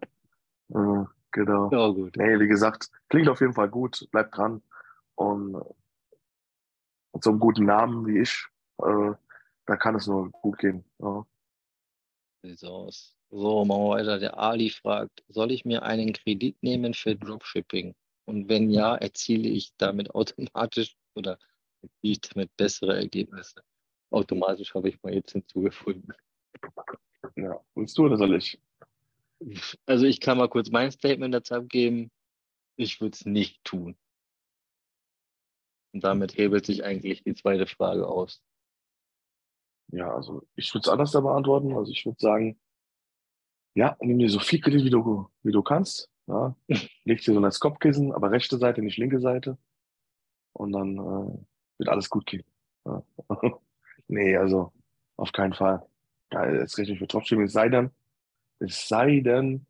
[0.73, 1.69] Äh, Genau.
[1.71, 2.15] Ja, gut.
[2.17, 4.63] Nee, wie gesagt, klingt auf jeden Fall gut, bleibt dran.
[5.15, 5.53] Und
[7.13, 8.45] mit so einem guten Namen wie ich,
[8.82, 9.13] äh,
[9.65, 10.84] da kann es nur gut gehen.
[10.99, 11.25] Ja.
[12.43, 13.15] Sieht aus.
[13.30, 14.19] So, machen wir weiter.
[14.19, 17.93] Der Ali fragt, soll ich mir einen Kredit nehmen für Dropshipping?
[18.25, 21.38] Und wenn ja, erziele ich damit automatisch oder
[21.82, 23.62] erziele ich damit bessere Ergebnisse?
[24.12, 26.13] Automatisch habe ich mal jetzt hinzugefunden.
[27.36, 28.60] Ja, willst du oder soll ich?
[29.86, 32.12] Also ich kann mal kurz mein Statement dazu abgeben.
[32.76, 33.98] Ich würde es nicht tun.
[35.93, 38.41] Und damit hebelt sich eigentlich die zweite Frage aus.
[39.91, 41.76] Ja, also ich würde es anders da beantworten.
[41.76, 42.60] Also ich würde sagen,
[43.76, 46.10] ja, nimm dir so viel Kredit, wie du, wie du kannst.
[46.28, 46.56] Ja.
[47.06, 49.58] Leg dir so als Kopfkissen, aber rechte Seite, nicht linke Seite.
[50.54, 51.38] Und dann äh,
[51.80, 52.43] wird alles gut gehen.
[52.86, 53.04] Ja.
[54.10, 54.74] nee, also
[55.15, 55.86] auf keinen Fall.
[56.32, 57.91] Ja, jetzt richtig für Dropshipping, es sei denn,
[58.60, 59.65] es sei denn,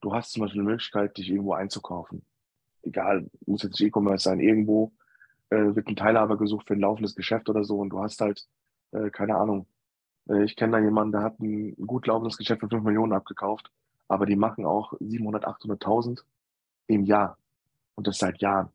[0.00, 2.24] du hast zum Beispiel eine Möglichkeit, dich irgendwo einzukaufen.
[2.82, 4.92] Egal, muss jetzt E-Commerce sein, irgendwo
[5.50, 8.46] äh, wird ein Teilhaber gesucht für ein laufendes Geschäft oder so und du hast halt,
[8.92, 9.66] äh, keine Ahnung,
[10.28, 13.70] äh, ich kenne da jemanden, der hat ein gut laufendes Geschäft für 5 Millionen abgekauft,
[14.08, 16.22] aber die machen auch 700, 800.000
[16.88, 17.38] im Jahr
[17.94, 18.68] und das seit Jahren.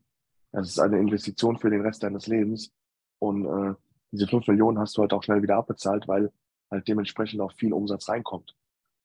[0.52, 2.72] Das ist eine Investition für den Rest deines Lebens
[3.20, 3.74] und äh,
[4.12, 6.32] diese 5 Millionen hast du halt auch schnell wieder abbezahlt, weil
[6.70, 8.56] halt dementsprechend auch viel Umsatz reinkommt.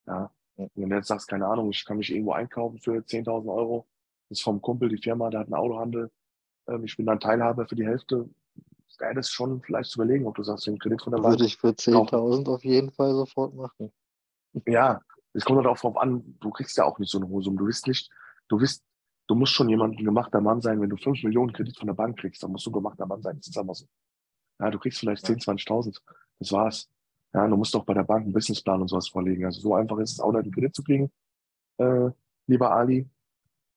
[0.07, 3.87] Ja, wenn du jetzt sagst, keine Ahnung, ich kann mich irgendwo einkaufen für 10.000 Euro,
[4.29, 6.11] das ist vom Kumpel die Firma, der hat einen Autohandel,
[6.67, 8.29] ähm, ich bin dann Teilhaber für die Hälfte,
[8.99, 11.33] wäre das schon vielleicht zu überlegen, ob du sagst, den Kredit von der Bank.
[11.33, 13.91] Würde ich für 10.000 auf jeden Fall sofort machen.
[14.65, 15.01] Ja,
[15.33, 17.57] es kommt halt auch darauf an, du kriegst ja auch nicht so eine hohe Summe.
[17.57, 18.09] Du bist nicht,
[18.47, 18.83] du bist,
[19.27, 21.93] du musst schon jemand ein gemachter Mann sein, wenn du 5 Millionen Kredit von der
[21.93, 23.35] Bank kriegst, dann musst du ein gemachter Mann sein.
[23.37, 23.85] Das ist einfach so.
[24.59, 25.35] Ja, du kriegst vielleicht ja.
[25.35, 25.99] 10.000, 20.000.
[26.39, 26.89] Das war's.
[27.33, 29.45] Ja, du musst doch bei der Bank einen Businessplan und sowas vorlegen.
[29.45, 31.11] Also so einfach ist es auch nicht, einen Kredit zu kriegen,
[31.77, 32.09] äh,
[32.47, 33.09] lieber Ali.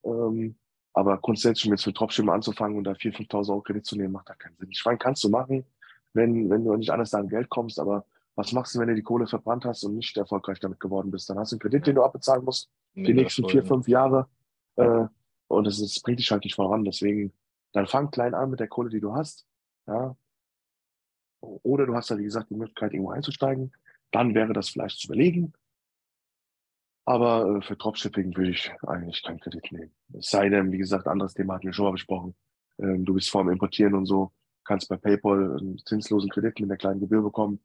[0.03, 0.55] Ähm,
[0.93, 4.29] aber grundsätzlich jetzt mit Dropshipping anzufangen und da 4.000, 5.000 Euro Kredit zu nehmen, macht
[4.29, 4.69] da keinen Sinn.
[4.71, 5.65] Ich meine, kannst du machen,
[6.13, 9.03] wenn, wenn du nicht anders an Geld kommst, aber was machst du, wenn du die
[9.03, 11.29] Kohle verbrannt hast und nicht erfolgreich damit geworden bist?
[11.29, 14.27] Dann hast du einen Kredit, den du abbezahlen musst, die nächsten vier, fünf Jahre.
[14.77, 15.05] Äh,
[15.47, 16.85] und das, das bringt dich halt nicht voran.
[16.85, 17.33] Deswegen,
[17.73, 19.45] dann fang klein an mit der Kohle, die du hast.
[19.87, 20.15] Ja,
[21.41, 23.71] oder du hast ja, wie gesagt, die Möglichkeit, irgendwo einzusteigen.
[24.11, 25.53] Dann wäre das vielleicht zu überlegen.
[27.05, 29.91] Aber äh, für Dropshipping würde ich eigentlich keinen Kredit nehmen.
[30.13, 32.35] Es sei denn, wie gesagt, anderes Thema hatten wir schon mal besprochen.
[32.77, 34.31] Ähm, du bist vor dem Importieren und so,
[34.63, 37.59] kannst bei PayPal einen zinslosen Kredit mit einer kleinen Gebühr bekommen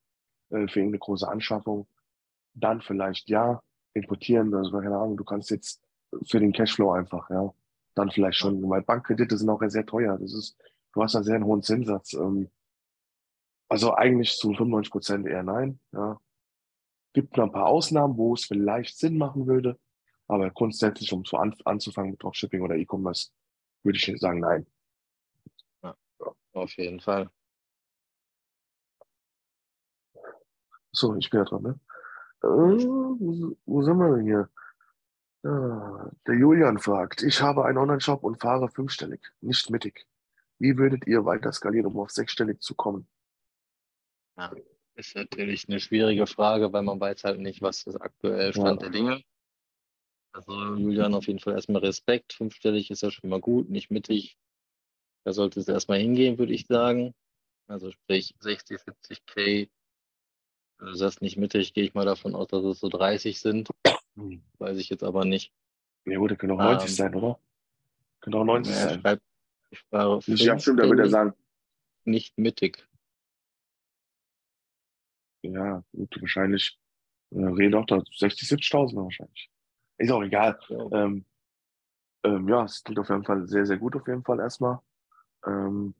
[0.51, 1.87] äh, für irgendeine große Anschaffung.
[2.55, 5.83] Dann vielleicht ja, importieren, also keine Ahnung, du kannst jetzt
[6.27, 7.53] für den Cashflow einfach, ja,
[7.95, 10.19] dann vielleicht schon, weil Bankkredite sind auch sehr teuer.
[10.19, 10.57] Das ist,
[10.93, 12.15] du hast einen sehr hohen Zinssatz.
[12.15, 12.49] Ähm,
[13.69, 15.81] also eigentlich zu 95 Prozent eher nein.
[15.93, 16.21] Ja.
[17.13, 19.79] Gibt noch ein paar Ausnahmen, wo es vielleicht Sinn machen würde.
[20.27, 23.31] Aber grundsätzlich, um so an, anzufangen mit Dropshipping oder E-Commerce,
[23.83, 24.67] würde ich sagen, nein.
[25.83, 25.95] Ja,
[26.55, 27.31] auf jeden Fall.
[30.93, 31.81] So, ich bin ja dran, ne?
[32.43, 34.49] Äh, wo, wo sind wir denn hier?
[35.43, 40.07] Ja, der Julian fragt, ich habe einen Online-Shop und fahre fünfstellig, nicht mittig.
[40.59, 43.07] Wie würdet ihr weiter skalieren, um auf sechsstellig zu kommen?
[44.37, 44.53] Ja,
[44.97, 48.89] ist natürlich eine schwierige Frage, weil man weiß halt nicht, was das aktuell Stand ja.
[48.89, 49.25] der Dinge.
[50.33, 52.33] Also Julian auf jeden Fall erstmal Respekt.
[52.33, 54.37] Fünfstellig ist ja schon mal gut, nicht mittig.
[55.25, 57.15] Da sollte es erstmal hingehen, würde ich sagen.
[57.67, 59.69] Also sprich 60, 70 K.
[60.79, 63.71] Wenn du sagst nicht mittig, gehe ich mal davon aus, dass es so 30 sind.
[64.17, 64.43] Hm.
[64.59, 65.53] Weiß ich jetzt aber nicht.
[66.05, 67.39] Ja gut, können auch 90 ähm, sein, oder?
[68.21, 69.01] Können auch 90 ja, sein.
[69.01, 69.21] Schreib,
[69.71, 71.33] ich fahre ja, stimmt, da würde er sagen.
[72.05, 72.87] Nicht mittig.
[75.53, 76.79] Ja, gut, wahrscheinlich.
[77.31, 79.51] Äh, reden auch da 60, 70.000 wahrscheinlich.
[79.99, 80.59] Ist auch egal.
[80.69, 81.05] Ja.
[81.05, 81.25] Ähm,
[82.25, 84.79] ähm, ja, es klingt auf jeden Fall sehr, sehr gut auf jeden Fall erstmal.
[85.47, 85.95] Ähm,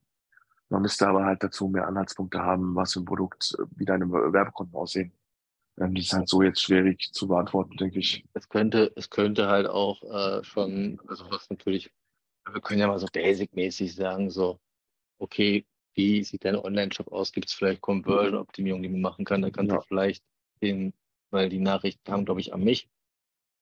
[0.71, 4.11] man müsste aber halt dazu mehr Anhaltspunkte haben, was für ein Produkt, äh, wie deine
[4.11, 5.13] Werbekonten aussehen.
[5.79, 8.25] Ähm, das ist halt so jetzt schwierig zu beantworten, denke ich.
[8.33, 11.93] Es könnte, es könnte halt auch äh, schon, also was natürlich,
[12.51, 14.59] wir können ja mal so basic-mäßig sagen, so,
[15.19, 17.33] okay, wie sieht dein Online-Shop aus?
[17.33, 19.43] Gibt es vielleicht Conversion-Optimierung, die man machen kann?
[19.43, 19.79] Da kannst ja.
[19.79, 20.25] du vielleicht
[20.61, 20.93] den,
[21.31, 22.89] weil die Nachricht kam, glaube ich, an mich,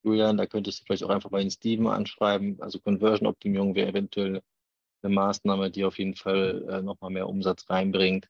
[0.04, 2.60] Julian, da könntest du vielleicht auch einfach mal den Steven anschreiben.
[2.60, 4.42] Also Conversion-Optimierung wäre eventuell
[5.02, 8.28] eine Maßnahme, die auf jeden Fall äh, nochmal mehr Umsatz reinbringt.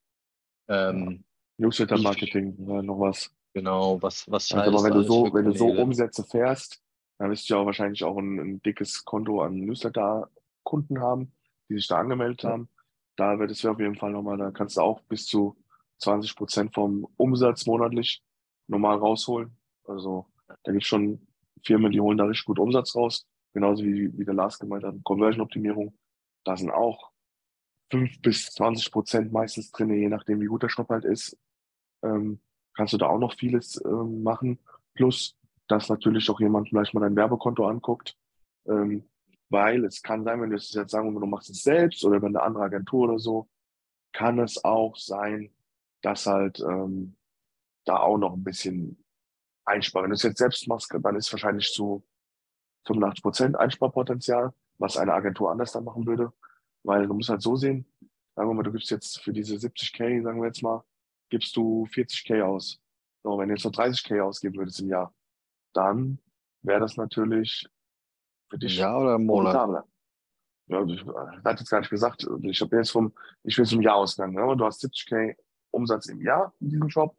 [0.68, 1.24] Ähm,
[1.58, 3.30] Newsletter-Marketing, ja, noch was.
[3.54, 6.82] Genau, was, was also, aber wenn du so, wenn du so Umsätze fährst,
[7.18, 11.32] dann wirst du ja auch wahrscheinlich auch ein, ein dickes Konto an Newsletter-Kunden haben,
[11.68, 12.50] die sich da angemeldet ja.
[12.50, 12.68] haben.
[13.16, 15.56] Da wird es auf jeden Fall nochmal, da kannst du auch bis zu
[15.98, 18.22] 20 Prozent vom Umsatz monatlich
[18.66, 19.56] normal rausholen.
[19.84, 20.26] Also
[20.64, 21.26] da gibt es schon
[21.64, 23.26] Firmen, die holen da richtig gut Umsatz raus.
[23.54, 25.96] Genauso wie, wie der Lars gemeint hat, Conversion-Optimierung.
[26.44, 27.10] Da sind auch
[27.90, 31.38] 5 bis 20 Prozent meistens drin, je nachdem, wie gut der Shop halt ist.
[32.02, 32.40] Ähm,
[32.74, 34.58] kannst du da auch noch vieles ähm, machen.
[34.94, 35.36] Plus,
[35.68, 38.16] dass natürlich auch jemand vielleicht mal dein Werbekonto anguckt.
[38.66, 39.04] Ähm,
[39.52, 42.34] weil es kann sein, wenn du es jetzt sagen, du machst es selbst oder wenn
[42.34, 43.48] eine andere Agentur oder so,
[44.12, 45.52] kann es auch sein,
[46.00, 47.16] dass halt ähm,
[47.84, 49.04] da auch noch ein bisschen
[49.64, 50.04] einsparen.
[50.04, 52.02] Wenn du es jetzt selbst machst, dann ist wahrscheinlich zu
[52.86, 56.32] 85 Prozent Einsparpotenzial, was eine Agentur anders dann machen würde.
[56.82, 57.86] Weil du musst halt so sehen,
[58.34, 60.82] sagen wir mal, du gibst jetzt für diese 70k, sagen wir jetzt mal,
[61.28, 62.80] gibst du 40k aus.
[63.22, 65.14] So, wenn du jetzt noch 30k ausgeben würdest im Jahr,
[65.74, 66.18] dann
[66.62, 67.68] wäre das natürlich
[68.52, 69.84] für dich ja oder im Monat.
[70.68, 71.04] Ja, ich,
[71.44, 73.12] hatte jetzt gar nicht gesagt, ich habe jetzt vom,
[73.44, 74.56] ich will zum Jahr ausgegangen, ne?
[74.56, 75.34] du hast 70k
[75.70, 77.16] Umsatz im Jahr in diesem Shop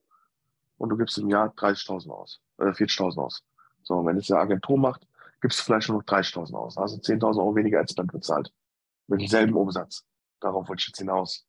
[0.77, 3.43] und du gibst im Jahr 30.000 aus, äh, 40.000 aus.
[3.81, 5.07] So, wenn es eine Agentur macht,
[5.41, 6.77] gibst du vielleicht nur noch 30.000 aus.
[6.77, 8.53] Also 10.000 Euro weniger Adspend bezahlt.
[9.07, 10.05] Mit demselben Umsatz.
[10.39, 11.45] Darauf wollte ich jetzt hinaus.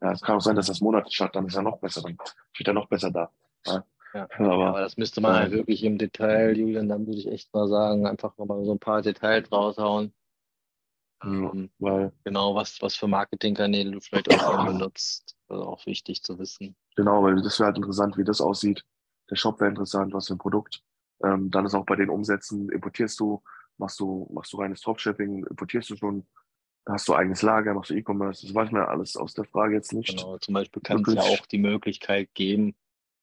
[0.00, 2.16] Ja, es kann auch sein, dass das monatlich hat, dann ist er noch besser, dann
[2.52, 3.30] steht er noch besser da.
[3.66, 3.84] Ja.
[4.14, 7.52] Ja, aber, aber, das müsste man halt wirklich im Detail, Julian, dann würde ich echt
[7.52, 10.14] mal sagen, einfach mal so ein paar Details raushauen.
[11.24, 15.34] Ähm, weil genau, was, was für Marketingkanäle du vielleicht auch benutzt.
[15.48, 16.76] Also auch wichtig zu wissen.
[16.96, 18.84] Genau, weil das wäre halt interessant, wie das aussieht.
[19.30, 20.82] Der Shop wäre interessant, was für ein Produkt.
[21.24, 23.42] Ähm, dann ist auch bei den Umsätzen, importierst du,
[23.78, 26.26] machst du, machst du reines Dropshipping, importierst du schon,
[26.86, 29.74] hast du eigenes Lager, machst du E-Commerce, das weiß man ja alles aus der Frage
[29.74, 30.16] jetzt nicht.
[30.16, 32.74] Genau, zum Beispiel kann es ja auch die Möglichkeit geben,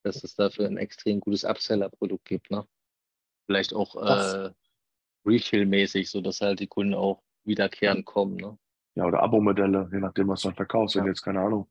[0.04, 2.66] dass es dafür ein extrem gutes Upseller-Produkt gibt, ne?
[3.46, 4.52] Vielleicht auch äh,
[5.26, 8.58] Refill-mäßig, sodass halt die Kunden auch wiederkehrend kommen, ne?
[8.96, 10.96] Ja, oder Abo-Modelle, je nachdem, was du dann verkaufst.
[10.96, 11.70] Wenn du jetzt, keine Ahnung,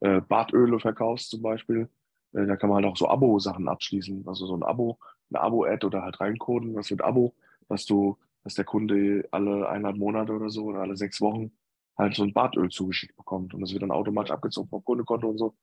[0.00, 1.88] äh, Badöle verkaufst zum Beispiel,
[2.32, 4.26] äh, da kann man halt auch so Abo-Sachen abschließen.
[4.26, 4.98] Also so ein Abo,
[5.30, 7.34] eine Abo-Ad oder halt reincoden, was wird Abo,
[7.68, 11.52] dass du, dass der Kunde alle eineinhalb Monate oder so oder alle sechs Wochen
[11.96, 15.38] halt so ein Badöl zugeschickt bekommt und das wird dann automatisch abgezogen vom Kundenkonto und
[15.38, 15.56] so.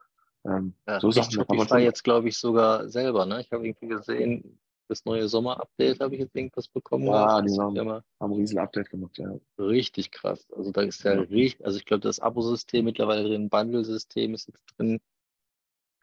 [0.46, 1.42] Ähm, ja, so Sachen.
[1.42, 3.42] Ich war jetzt, glaube ich, sogar selber, ne?
[3.42, 7.06] Ich habe irgendwie gesehen, das neue Sommer-Update habe ich jetzt irgendwas bekommen.
[7.08, 9.36] Ja, die haben, haben ein riesen Update gemacht, ja.
[9.58, 10.48] Richtig krass.
[10.56, 11.22] Also da ist ja, ja.
[11.22, 15.00] richtig, also ich glaube, das Abo-System mittlerweile drin, Bundle-System ist jetzt drin.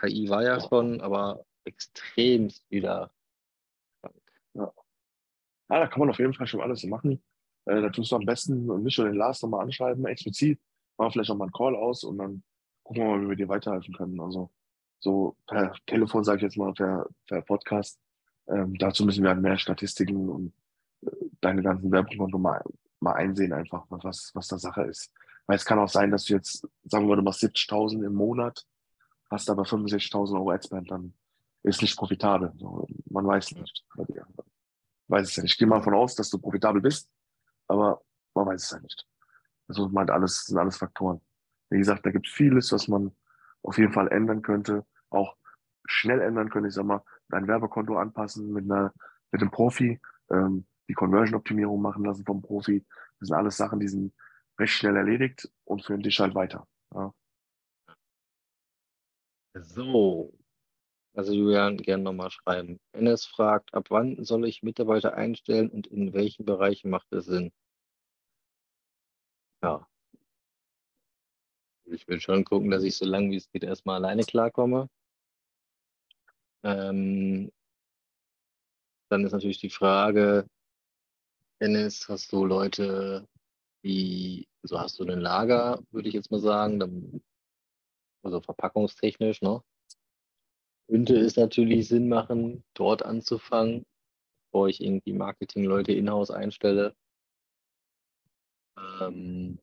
[0.01, 3.13] KI war ja schon, aber extrem wieder
[4.01, 4.23] krank.
[4.55, 4.73] Ja.
[5.71, 7.23] ja, da kann man auf jeden Fall schon alles machen.
[7.67, 10.61] Äh, da tust du am besten und mich oder den Lars nochmal anschreiben, explizit,
[10.99, 12.43] machen vielleicht auch mal einen Call aus und dann
[12.95, 14.21] gucken wir mal, wie wir dir weiterhelfen können.
[14.21, 14.51] Also
[15.01, 17.99] so per Telefon, sage ich jetzt mal, per, per Podcast
[18.49, 20.53] ähm, dazu müssen wir halt mehr Statistiken und
[21.03, 22.63] äh, deine ganzen Werbekonto mal,
[23.01, 25.13] mal einsehen, einfach, was, was da Sache ist.
[25.47, 28.65] Weil es kann auch sein, dass du jetzt, sagen wir, du machst 70.000 im Monat,
[29.31, 31.15] hast aber 65.000 Euro Adspend, dann
[31.63, 32.53] ist nicht profitabel.
[33.07, 33.85] Man weiß nicht.
[35.09, 35.53] Weiß es ja nicht.
[35.53, 37.09] Ich gehe mal davon aus, dass du profitabel bist,
[37.69, 38.03] aber
[38.35, 39.07] man weiß es ja nicht.
[39.69, 41.21] Also meint alles, sind alles Faktoren.
[41.73, 43.13] Wie gesagt, da gibt es vieles, was man
[43.63, 45.37] auf jeden Fall ändern könnte, auch
[45.87, 46.69] schnell ändern könnte.
[46.69, 48.93] Ich sag mal, dein Werbekonto anpassen mit einer,
[49.31, 52.85] mit einem Profi, ähm, die Conversion-Optimierung machen lassen vom Profi.
[53.19, 54.13] Das sind alles Sachen, die sind
[54.59, 56.67] recht schnell erledigt und führen dich halt weiter.
[56.95, 57.15] Ja.
[59.55, 60.35] So,
[61.15, 62.81] also Julian, gerne nochmal schreiben.
[62.93, 67.51] NS fragt, ab wann soll ich Mitarbeiter einstellen und in welchen Bereichen macht es Sinn?
[69.63, 69.87] Ja.
[71.93, 74.89] Ich will schon gucken, dass ich so lange wie es geht erstmal alleine klarkomme.
[76.65, 77.51] Ähm,
[79.09, 80.47] dann ist natürlich die Frage,
[81.61, 83.27] Dennis, hast du Leute,
[83.85, 87.23] die, so hast du ein Lager, würde ich jetzt mal sagen, dann,
[88.23, 89.63] also verpackungstechnisch, ne?
[90.89, 93.87] könnte es natürlich Sinn machen, dort anzufangen,
[94.47, 96.95] bevor ich irgendwie Marketingleute in-house einstelle.
[99.01, 99.59] Ähm,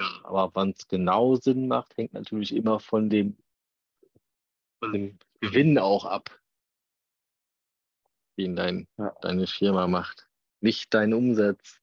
[0.00, 3.36] ja, aber wann es genau Sinn macht, hängt natürlich immer von dem,
[4.80, 6.40] von dem Gewinn auch ab,
[8.38, 9.14] den dein, ja.
[9.20, 10.28] deine Firma macht.
[10.60, 11.80] Nicht dein Umsatz.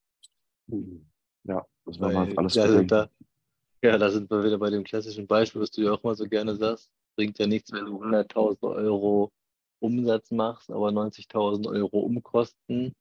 [1.43, 3.09] Ja, das war mal alles ja, da,
[3.81, 6.25] ja, da sind wir wieder bei dem klassischen Beispiel, was du ja auch mal so
[6.25, 9.31] gerne sagst bringt ja nichts, wenn du 100.000 Euro
[9.79, 12.95] Umsatz machst, aber 90.000 Euro Umkosten.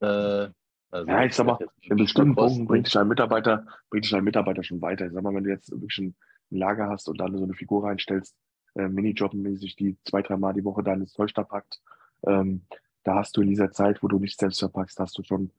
[0.00, 0.50] Äh,
[0.90, 4.24] also ja, ich sag mal, in bestimmten Punkten bringt dich ein Mitarbeiter, bringt dich ein
[4.24, 5.06] Mitarbeiter schon weiter.
[5.06, 6.16] Ich sag mal, wenn du jetzt wirklich ein
[6.50, 8.34] Lager hast und dann so eine Figur reinstellst,
[8.74, 11.80] äh, Minijobbenmäßig, die zwei, dreimal die Woche deines Zeug da packt,
[12.26, 12.62] ähm,
[13.04, 15.50] da hast du in dieser Zeit, wo du nicht selbst verpackst, hast du schon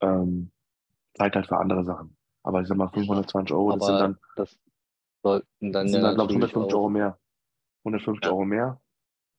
[0.00, 0.50] ähm,
[1.14, 2.16] Zeit halt für andere Sachen.
[2.42, 4.18] Aber ich sag mal, 520 Euro, das sind dann.
[4.36, 4.58] Das,
[5.22, 5.72] sollten dann.
[5.86, 7.18] Das sind dann, glaube ich, 150 Euro mehr.
[7.84, 8.30] 150 ja.
[8.30, 8.80] Euro mehr.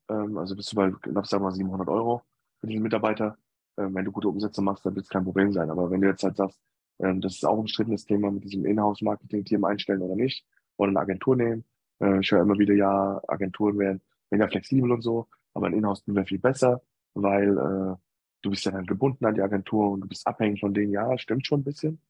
[0.09, 2.21] Ähm, also bist du bei knapp, sagen wir mal, 700 Euro
[2.59, 3.37] für diesen Mitarbeiter.
[3.79, 5.69] Ähm, wenn du gute Umsätze machst, dann wird es kein Problem sein.
[5.69, 6.59] Aber wenn du jetzt halt sagst,
[6.99, 10.45] ähm, das ist auch ein strittenes Thema mit diesem Inhouse-Marketing-Team einstellen oder nicht,
[10.77, 11.63] oder eine Agentur nehmen.
[12.01, 16.15] Äh, ich höre immer wieder, ja, Agenturen werden weniger flexibel und so, aber ein Inhouse-Team
[16.15, 16.81] wäre viel besser,
[17.13, 17.95] weil äh,
[18.41, 20.91] du bist ja dann gebunden an die Agentur und du bist abhängig von denen.
[20.91, 22.01] Ja, stimmt schon ein bisschen.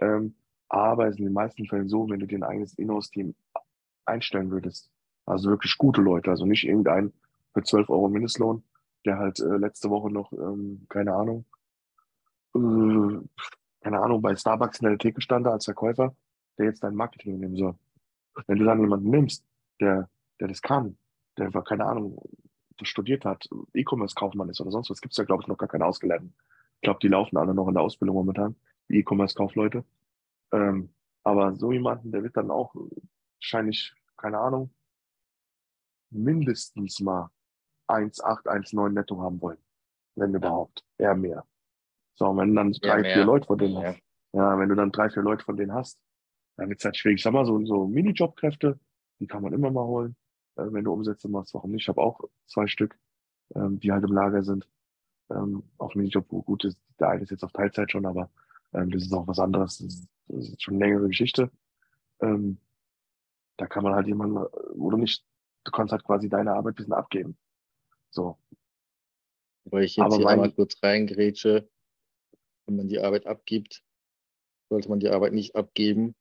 [0.00, 0.34] Ähm,
[0.68, 3.34] aber es ist in den meisten Fällen so, wenn du dir ein eigenes Inhouse-Team
[4.04, 4.90] einstellen würdest,
[5.26, 7.12] also wirklich gute Leute, also nicht irgendein
[7.52, 8.62] für 12 Euro Mindestlohn,
[9.04, 11.44] der halt äh, letzte Woche noch, ähm, keine Ahnung,
[12.54, 13.18] äh,
[13.80, 16.14] keine Ahnung, bei Starbucks in der Theke stand als Verkäufer,
[16.58, 17.74] der jetzt dein Marketing nehmen soll.
[18.46, 19.44] Wenn du dann jemanden nimmst,
[19.80, 20.08] der,
[20.38, 20.96] der das kann,
[21.38, 22.20] der, keine Ahnung,
[22.82, 25.84] studiert hat, E-Commerce-Kaufmann ist oder sonst was, gibt es ja, glaube ich, noch gar keine
[25.84, 26.34] Ausgelernten.
[26.76, 28.56] Ich glaube, die laufen alle noch in der Ausbildung momentan,
[28.88, 29.84] die E-Commerce-Kaufleute.
[30.52, 30.90] Ähm,
[31.22, 32.74] aber so jemanden, der wird dann auch
[33.36, 34.70] wahrscheinlich, keine Ahnung,
[36.10, 37.30] mindestens mal
[37.92, 39.58] 1,8, 1,9 netto haben wollen.
[40.16, 40.84] Wenn überhaupt.
[40.98, 41.44] Eher mehr.
[42.14, 44.00] So, wenn du dann drei, vier Leute von denen hast.
[44.32, 45.98] Ja, wenn du dann drei, vier Leute von denen hast,
[46.56, 47.18] dann wird es halt schwierig.
[47.18, 48.78] Ich sag mal, so, so Minijobkräfte,
[49.18, 50.16] die kann man immer mal holen,
[50.56, 51.54] äh, wenn du Umsätze machst.
[51.54, 51.82] Warum nicht?
[51.82, 52.98] Ich habe auch zwei Stück,
[53.54, 54.68] ähm, die halt im Lager sind.
[55.30, 56.80] Ähm, auf Minijob, wo gut ist.
[56.98, 58.30] Der eine ist jetzt auf Teilzeit schon, aber
[58.72, 59.78] ähm, das ist auch was anderes.
[59.78, 61.50] Das ist, das ist schon eine längere Geschichte.
[62.20, 62.58] Ähm,
[63.56, 64.36] da kann man halt jemanden,
[64.74, 65.24] wo du nicht,
[65.64, 67.36] du kannst halt quasi deine Arbeit ein bisschen abgeben.
[68.10, 68.38] So.
[69.64, 71.68] Weil ich jetzt Aber hier einmal kurz reingrätsche,
[72.66, 73.82] wenn man die Arbeit abgibt,
[74.68, 76.14] sollte man die Arbeit nicht abgeben,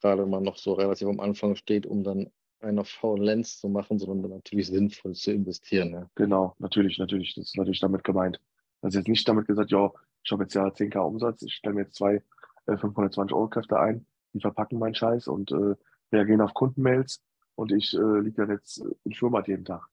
[0.00, 3.98] gerade wenn man noch so relativ am Anfang steht, um dann eine Faulenz zu machen,
[3.98, 5.92] sondern natürlich sinnvoll zu investieren.
[5.92, 6.10] Ja.
[6.14, 7.34] Genau, natürlich, natürlich.
[7.34, 8.40] Das ist natürlich damit gemeint.
[8.82, 9.92] Also jetzt nicht damit gesagt, ja,
[10.24, 12.22] ich habe jetzt ja 10k Umsatz, ich stelle mir jetzt zwei
[12.66, 15.74] äh, 520 Euro Kräfte ein, die verpacken meinen Scheiß und äh,
[16.12, 17.22] reagieren auf Kundenmails
[17.54, 19.88] und ich äh, liege dann jetzt im Schwimmbad jeden Tag.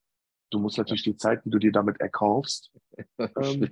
[0.53, 2.71] Du musst natürlich die Zeit, die du dir damit erkaufst,
[3.17, 3.69] ähm,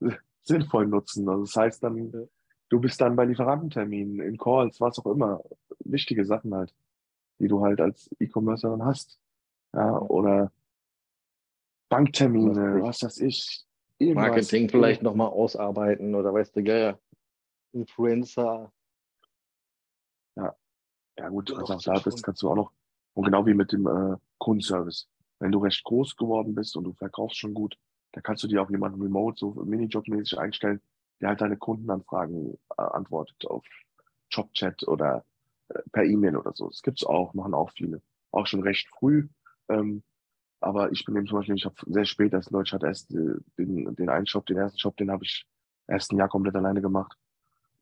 [0.42, 1.28] sinnvoll nutzen.
[1.28, 2.28] Also das heißt dann,
[2.68, 5.44] du bist dann bei Lieferantenterminen, in Calls, was auch immer.
[5.84, 6.74] Wichtige Sachen halt,
[7.38, 9.20] die du halt als E-Commercer dann hast.
[9.72, 10.50] Ja, oder
[11.88, 13.64] Banktermine, was weiß ich.
[14.00, 16.98] Marketing vielleicht nochmal ausarbeiten oder weißt du, ja,
[17.72, 18.72] Influencer.
[20.34, 20.56] Ja,
[21.16, 22.72] ja gut, also auch da bist, kannst du auch noch,
[23.14, 25.08] und genau wie mit dem äh, Kundenservice.
[25.38, 27.76] Wenn du recht groß geworden bist und du verkaufst schon gut,
[28.12, 30.80] dann kannst du dir auch jemanden remote, so Minijob-mäßig einstellen,
[31.20, 33.64] der halt deine Kundenanfragen äh, antwortet auf
[34.30, 35.24] Jobchat oder
[35.68, 36.68] äh, per E-Mail oder so.
[36.68, 38.00] Das gibt's auch, machen auch viele.
[38.30, 39.28] Auch schon recht früh.
[39.68, 40.02] Ähm,
[40.60, 43.34] aber ich bin eben zum Beispiel, ich habe sehr spät als Deutsch hat erst äh,
[43.58, 45.46] den, den einen Shop, den ersten Shop, den habe ich
[45.86, 47.16] erst ein Jahr komplett alleine gemacht.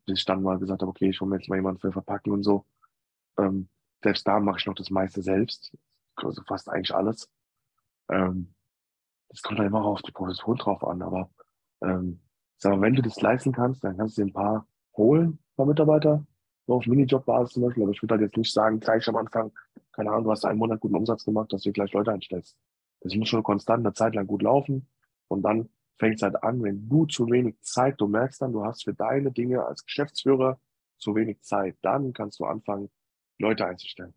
[0.06, 2.32] Bis ich dann mal gesagt habe, okay, ich hole mir jetzt mal jemanden für Verpacken
[2.32, 2.66] und so.
[3.38, 3.68] Ähm,
[4.02, 5.76] selbst da mache ich noch das meiste selbst.
[6.16, 7.30] also fast eigentlich alles.
[8.10, 8.54] Ähm,
[9.28, 11.30] das kommt dann immer auf die Position drauf an, aber
[11.82, 12.20] ähm,
[12.56, 15.56] sag mal, wenn du das leisten kannst, dann kannst du dir ein paar holen, ein
[15.56, 16.24] paar Mitarbeiter,
[16.66, 19.52] so auf Minijob-Basis zum Beispiel, aber ich würde halt jetzt nicht sagen, gleich am Anfang,
[19.92, 22.56] keine Ahnung, du hast einen Monat guten Umsatz gemacht, dass du gleich Leute einstellst.
[23.00, 24.88] Das muss schon konstant eine Zeit lang gut laufen
[25.28, 28.64] und dann fängt es halt an, wenn du zu wenig Zeit, du merkst dann, du
[28.64, 30.58] hast für deine Dinge als Geschäftsführer
[30.98, 32.90] zu wenig Zeit, dann kannst du anfangen,
[33.38, 34.14] Leute einzustellen.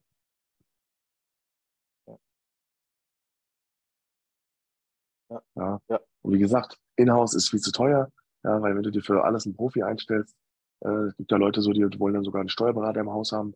[5.30, 5.42] Ja.
[5.56, 5.82] ja.
[5.90, 6.00] ja.
[6.22, 8.12] Und wie gesagt, Inhouse ist viel zu teuer,
[8.44, 10.36] ja, weil wenn du dir für alles einen Profi einstellst,
[10.82, 13.54] äh, es gibt ja Leute so, die wollen dann sogar einen Steuerberater im Haus haben,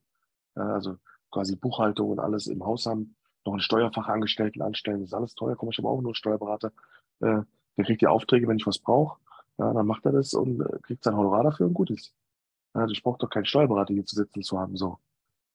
[0.55, 0.97] äh, also
[1.31, 5.55] quasi Buchhaltung und alles im Haus haben, noch einen Steuerfachangestellten anstellen, das ist alles teuer,
[5.55, 6.71] komm, ich habe auch nur einen Steuerberater,
[7.21, 7.41] äh,
[7.77, 9.19] der kriegt die Aufträge, wenn ich was brauche,
[9.57, 12.13] ja, dann macht er das und äh, kriegt sein Honorar dafür und gut ist.
[12.73, 14.97] Ja, ich brauche doch keinen Steuerberater hier zu sitzen zu haben, so.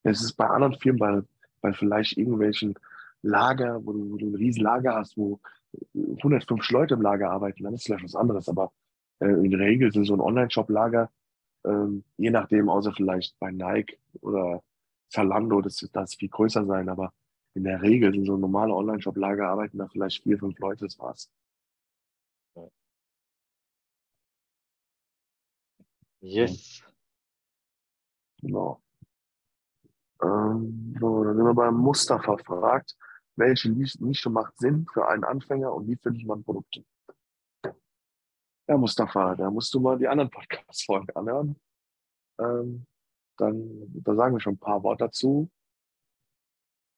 [0.02, 1.22] Es ist bei anderen Firmen, bei,
[1.60, 2.78] bei vielleicht irgendwelchen
[3.22, 5.40] Lager, wo du, wo du ein riesen Lager hast, wo
[5.94, 8.48] 105 Leute im Lager arbeiten, dann ist es vielleicht was anderes.
[8.48, 8.72] Aber
[9.20, 11.10] äh, in der Regel sind so ein Online-Shop-Lager,
[11.64, 14.62] ähm, je nachdem, außer vielleicht bei Nike oder
[15.08, 17.12] Zalando, das, das viel größer sein, aber
[17.54, 21.30] in der Regel sind so normale Online-Shop-Lager, arbeiten da vielleicht vier, fünf Leute, das war's.
[26.20, 26.82] Yes.
[28.42, 28.82] Genau.
[30.22, 32.96] Ähm, so, dann sind wir beim Mustafa fragt,
[33.36, 36.84] welche Nische macht Sinn für einen Anfänger und wie findet man Produkte?
[38.68, 41.56] Ja, Mustafa, da musst du mal die anderen Podcast-Folgen anhören.
[42.40, 42.86] Ähm,
[43.36, 45.48] dann, da sagen wir schon ein paar Worte dazu.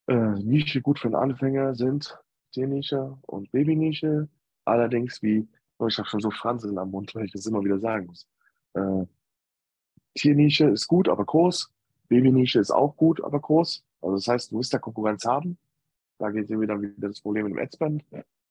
[0.06, 2.18] Äh, Nische gut für einen Anfänger sind
[2.52, 4.28] Tiernische und Babynische.
[4.64, 5.46] Allerdings, wie,
[5.78, 8.26] oh, ich habe schon so Fransen am Mund, weil ich das immer wieder sagen muss.
[8.74, 9.04] Äh,
[10.14, 11.70] Tiernische ist gut, aber groß.
[12.08, 13.84] Babynische ist auch gut, aber groß.
[14.00, 15.58] Also das heißt, du musst da Konkurrenz haben.
[16.18, 18.04] Da geht es wieder wieder das Problem mit dem Adspend,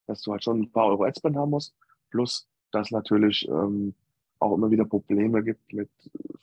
[0.07, 1.75] dass du halt schon ein paar Euro Adspend haben musst.
[2.09, 3.93] Plus, dass natürlich ähm,
[4.39, 5.89] auch immer wieder Probleme gibt mit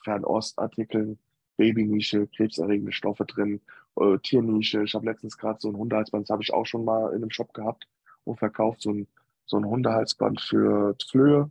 [0.02, 1.18] Fernostartikeln,
[1.56, 3.60] Babynische, krebserregende Stoffe drin,
[3.96, 4.82] äh, Tiernische.
[4.82, 7.30] Ich habe letztens gerade so ein Hundehalsband, das habe ich auch schon mal in einem
[7.30, 7.86] Shop gehabt
[8.24, 9.06] und verkauft, so ein,
[9.46, 11.50] so ein Hundehalsband für Flöhe.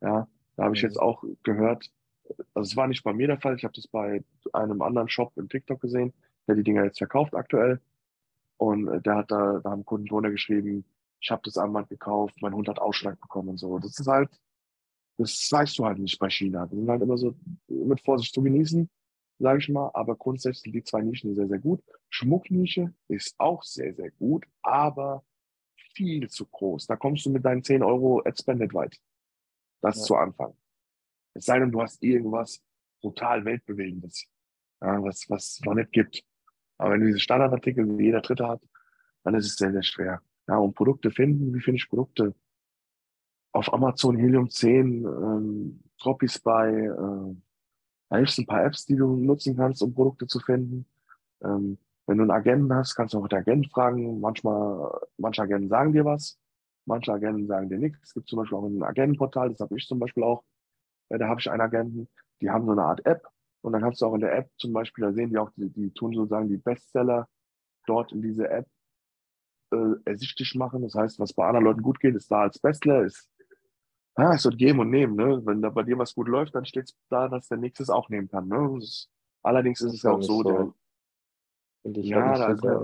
[0.00, 1.02] Ja, da habe ich jetzt mhm.
[1.02, 1.90] auch gehört,
[2.54, 5.32] also es war nicht bei mir der Fall, ich habe das bei einem anderen Shop
[5.36, 6.12] im TikTok gesehen,
[6.46, 7.80] der die Dinger jetzt verkauft aktuell.
[8.62, 10.84] Und äh, der hat da, da haben Kunden drunter geschrieben,
[11.20, 13.80] ich habe das Armband gekauft, mein Hund hat Ausschlag bekommen und so.
[13.80, 14.30] Das ist halt,
[15.18, 16.66] das weißt du halt nicht bei China.
[16.66, 17.34] Die sind halt immer so
[17.66, 18.88] mit Vorsicht zu genießen,
[19.40, 19.90] sage ich mal.
[19.94, 21.82] Aber grundsätzlich sind die zwei Nischen sehr, sehr gut.
[22.08, 25.24] Schmucknische ist auch sehr, sehr gut, aber
[25.94, 26.86] viel zu groß.
[26.86, 28.96] Da kommst du mit deinen 10 Euro Adspend nicht weit.
[29.80, 30.02] Das ja.
[30.02, 30.56] zu Anfang.
[31.34, 32.62] Es sei denn, du hast irgendwas
[33.00, 34.28] total Weltbewegendes,
[34.80, 36.24] ja, was, was es noch nicht gibt.
[36.82, 38.60] Aber wenn du diese Standardartikel, wie jeder Dritte hat,
[39.22, 40.20] dann ist es sehr, sehr schwer.
[40.48, 42.34] Ja, und Produkte finden, wie finde ich Produkte?
[43.52, 47.36] Auf Amazon Helium 10, ähm, Tropispy, äh,
[48.08, 50.86] da gibt es ein paar Apps, die du nutzen kannst, um Produkte zu finden.
[51.44, 54.18] Ähm, wenn du einen Agenten hast, kannst du auch den Agenten fragen.
[54.18, 56.36] Manchmal, manche Agenten sagen dir was,
[56.84, 58.00] manche Agenten sagen dir nichts.
[58.02, 60.42] Es gibt zum Beispiel auch ein Agentenportal, das habe ich zum Beispiel auch.
[61.10, 62.08] Ja, da habe ich einen Agenten,
[62.40, 63.28] die haben so eine Art App
[63.62, 65.70] und dann kannst du auch in der App zum Beispiel, da sehen die auch, die,
[65.70, 67.28] die tun sozusagen die Bestseller
[67.86, 68.66] dort in diese App
[69.72, 70.82] äh, ersichtlich machen.
[70.82, 73.30] Das heißt, was bei anderen Leuten gut geht, ist da als Bestseller, ist,
[74.14, 75.14] ah, es wird geben und nehmen.
[75.14, 75.40] Ne?
[75.44, 77.90] Wenn da bei dir was gut läuft, dann steht es da, dass der nächste es
[77.90, 78.48] auch nehmen kann.
[78.48, 78.78] Ne?
[78.78, 79.08] Ist,
[79.42, 80.74] allerdings ist es ja auch so, so
[81.84, 82.82] der, ja, da ist ja,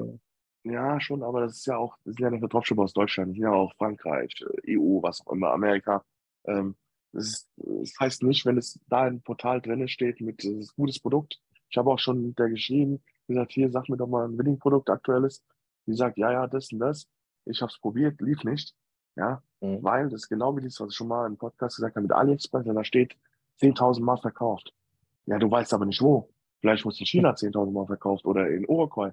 [0.64, 3.30] ja, schon, aber das ist ja auch, das sind ja nicht nur Dropshipper aus Deutschland,
[3.30, 6.04] das sind ja auch Frankreich, EU, was auch immer, Amerika.
[6.44, 6.76] Ähm,
[7.12, 11.00] das, ist, das heißt nicht, wenn es da ein Portal drin steht mit ist gutes
[11.00, 11.40] Produkt.
[11.70, 15.44] Ich habe auch schon der geschrieben, gesagt, hier, sag mir doch mal ein Winning-Produkt aktuelles.
[15.86, 17.06] Die sagt, ja, ja, das und das.
[17.44, 18.74] Ich habe es probiert, lief nicht.
[19.16, 19.82] Ja, mhm.
[19.82, 22.12] weil das ist genau wie das, was ich schon mal im Podcast gesagt habe mit
[22.12, 23.16] AliExpress, da steht
[23.60, 24.72] 10.000 Mal verkauft.
[25.26, 26.30] Ja, du weißt aber nicht wo.
[26.60, 29.10] Vielleicht muss in China 10.000 Mal verkauft oder in Uruguay.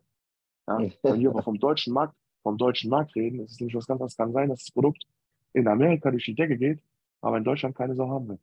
[0.67, 3.87] Ja, wenn wir aber vom deutschen Markt, vom deutschen Markt reden, ist es nämlich was
[3.87, 4.17] ganz anderes.
[4.17, 5.05] Kann sein, dass das Produkt
[5.53, 6.81] in Amerika durch die Decke geht
[7.25, 8.39] aber in Deutschland keine Sau haben will.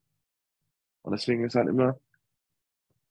[1.02, 2.00] Und deswegen ist halt immer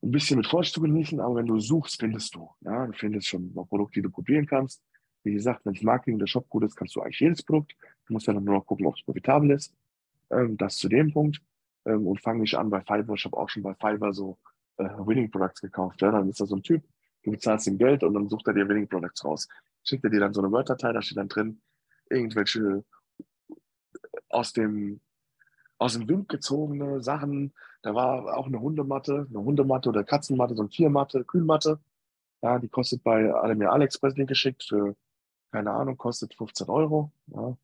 [0.03, 2.49] ein bisschen mit Vorsicht zu genießen, aber wenn du suchst, findest du.
[2.59, 4.83] Ja, du findest schon Produkte, die du probieren kannst.
[5.23, 7.73] Wie gesagt, wenn das Marketing der Shop gut ist, kannst du eigentlich jedes Produkt.
[8.05, 9.73] Du musst dann nur noch gucken, ob es profitabel ist.
[10.29, 11.41] Ähm, das zu dem Punkt.
[11.85, 13.15] Ähm, und fang nicht an bei Fiverr.
[13.15, 14.37] Ich habe auch schon bei Fiverr so
[14.75, 16.01] äh, Winning Products gekauft.
[16.01, 16.83] Ja, dann ist da so ein Typ,
[17.23, 19.47] du bezahlst ihm Geld und dann sucht er dir Winning Products raus.
[19.85, 21.61] Schickt er dir dann so eine Word-Datei, da steht dann drin
[22.09, 22.83] irgendwelche
[24.27, 24.99] aus dem
[25.81, 27.53] aus dem Wind gezogene Sachen.
[27.81, 31.79] Da war auch eine Hundematte, eine Hundematte oder Katzenmatte, so eine Tiermatte, Kühlmatte.
[32.43, 33.23] Ja, die kostet bei
[33.55, 34.95] mir AliExpress Link geschickt für
[35.51, 37.57] keine Ahnung, kostet 15 Euro ja,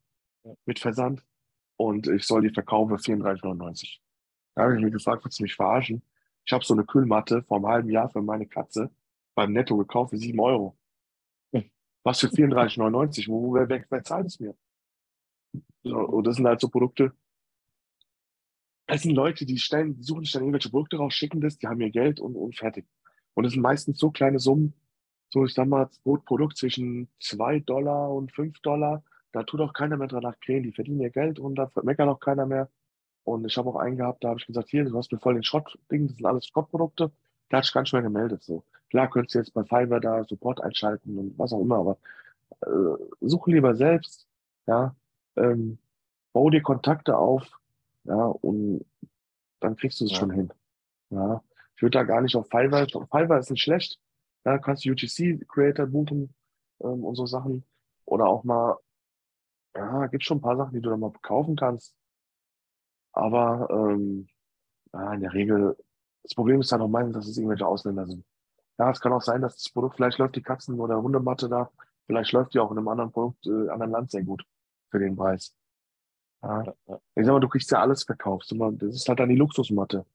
[0.66, 1.24] mit Versand
[1.78, 4.00] und ich soll die verkaufen für 34,99.
[4.56, 6.02] Da habe ich mich gefragt, willst du mich verarschen?
[6.44, 8.90] Ich habe so eine Kühlmatte vor einem halben Jahr für meine Katze
[9.36, 10.76] beim Netto gekauft für 7 Euro.
[12.04, 13.28] Was für 34,99?
[13.28, 14.56] Wo, wer, wer, wer zahlt es mir?
[15.84, 17.14] So, und das sind halt so Produkte.
[18.88, 21.82] Es sind Leute, die stellen, suchen sich dann irgendwelche Produkte raus, schicken das, die haben
[21.82, 22.86] ihr Geld und, und fertig.
[23.34, 24.74] Und es sind meistens so kleine Summen,
[25.30, 25.90] so ich sag mal,
[26.26, 29.04] Produkt zwischen 2 Dollar und 5 Dollar.
[29.34, 30.64] Da tut auch keiner mehr dran nach krähen.
[30.64, 32.70] Die verdienen ihr Geld und da meckert auch keiner mehr.
[33.24, 35.34] Und ich habe auch einen gehabt, da habe ich gesagt, hier, du hast mir voll
[35.34, 37.12] den Schrottding, das sind alles Schrottprodukte.
[37.50, 38.42] Da hat sich ganz schnell gemeldet.
[38.44, 38.64] So.
[38.90, 41.98] Klar könntest du jetzt bei Fiverr da Support einschalten und was auch immer, aber
[42.62, 44.28] äh, suche lieber selbst,
[44.66, 44.96] ja,
[45.36, 45.78] ähm,
[46.32, 47.60] bau dir Kontakte auf,
[48.08, 48.86] ja, und
[49.60, 50.18] dann kriegst du es ja.
[50.18, 50.54] schon hin.
[51.10, 51.44] Ja.
[51.76, 54.00] Ich würde da gar nicht auf Fiverr, Fiverr ist nicht schlecht.
[54.44, 56.34] Da kannst du UGC-Creator buchen
[56.82, 57.66] ähm, und so Sachen.
[58.06, 58.78] Oder auch mal,
[59.76, 61.94] ja, gibt schon ein paar Sachen, die du da mal kaufen kannst.
[63.12, 64.28] Aber ähm,
[64.94, 65.76] ja, in der Regel,
[66.24, 68.26] das Problem ist dann auch meistens, dass es irgendwelche Ausländer sind.
[68.78, 71.72] Ja, es kann auch sein, dass das Produkt, vielleicht läuft die Katzen- oder Hundematte da,
[72.06, 74.44] vielleicht läuft die auch in einem anderen Produkt, äh, anderen Land sehr gut
[74.90, 75.56] für den Preis.
[76.44, 76.64] Ja.
[77.16, 78.52] Ich sag mal, du kriegst ja alles verkauft.
[78.52, 80.06] Das ist halt dann die Luxusmatte.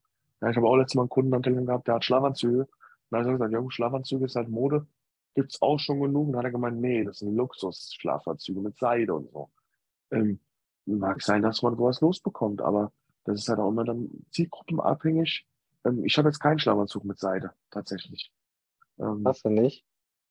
[0.41, 2.63] Ja, ich habe auch letztes Mal einen Kunden am Telefon gehabt, der hat Schlafanzüge.
[2.63, 2.69] Und
[3.11, 4.87] da habe ich gesagt, ja, Schlafanzüge ist halt Mode.
[5.35, 6.27] Gibt's auch schon genug.
[6.27, 9.51] Und dann hat er gemeint, nee, das sind Luxus-Schlafanzüge mit Seide und so.
[10.11, 10.41] Ähm,
[10.85, 12.93] Mag sein, dass man sowas losbekommt, aber
[13.25, 15.47] das ist halt auch immer dann zielgruppenabhängig.
[15.85, 18.33] Ähm, ich habe jetzt keinen Schlafanzug mit Seide, tatsächlich.
[18.99, 19.85] Ähm, Hast du nicht?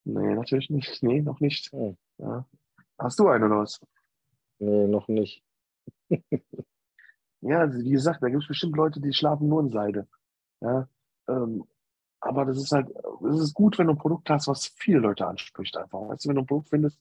[0.03, 1.01] Nee, natürlich nicht.
[1.03, 1.71] Nee, noch nicht.
[1.71, 1.97] Hm.
[2.17, 2.45] Ja.
[2.97, 3.79] Hast du einen oder was?
[4.59, 5.43] Nee, noch nicht.
[7.41, 10.07] ja, also wie gesagt, da gibt es bestimmt Leute, die schlafen nur in Seide.
[10.61, 10.87] Ja,
[11.27, 11.63] ähm,
[12.19, 12.89] aber das ist halt,
[13.29, 16.07] es ist gut, wenn du ein Produkt hast, was viele Leute anspricht einfach.
[16.07, 16.99] Weißt du, wenn du ein Produkt findest,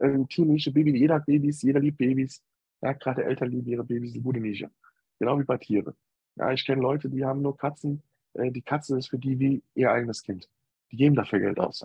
[0.00, 2.42] ähm, Tiernische, Baby, jeder hat Babys, jeder liebt Babys,
[2.82, 4.70] ja, gerade Eltern lieben ihre Babys, eine gute Nische.
[5.18, 5.94] Genau wie bei Tieren.
[6.36, 8.02] Ja, ich kenne Leute, die haben nur Katzen.
[8.34, 10.48] Äh, die Katze ist für die wie ihr eigenes Kind.
[10.90, 11.84] Die geben dafür Geld aus.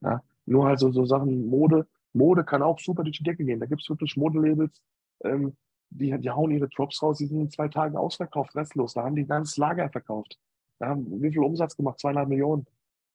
[0.00, 1.86] Ja, nur also so Sachen Mode.
[2.12, 3.60] Mode kann auch super durch die Decke gehen.
[3.60, 4.82] Da gibt es wirklich Modelabels,
[5.24, 5.56] ähm,
[5.98, 8.94] die, die hauen ihre Drops raus, die sind in zwei Tagen ausverkauft, restlos.
[8.94, 10.38] Da haben die ganz Lager verkauft.
[10.78, 12.00] Da haben wie viel Umsatz gemacht?
[12.00, 12.66] Zweieinhalb Millionen.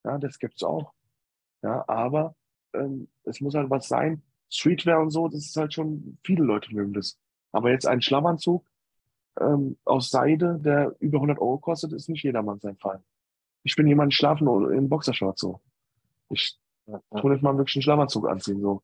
[0.03, 0.93] Ja, das gibt's auch.
[1.63, 2.36] Ja, aber
[2.73, 6.73] ähm, es muss halt was sein, Streetwear und so, das ist halt schon, viele Leute
[6.73, 7.17] mögen das.
[7.51, 8.65] Aber jetzt ein Schlafanzug
[9.39, 13.03] ähm, aus Seide, der über 100 Euro kostet, ist nicht jedermann sein Fall.
[13.63, 15.59] Ich bin jemand, schlafen in Boxershorts so.
[16.30, 18.82] Ich tue nicht mal wirklich einen Schlafanzug anziehen so.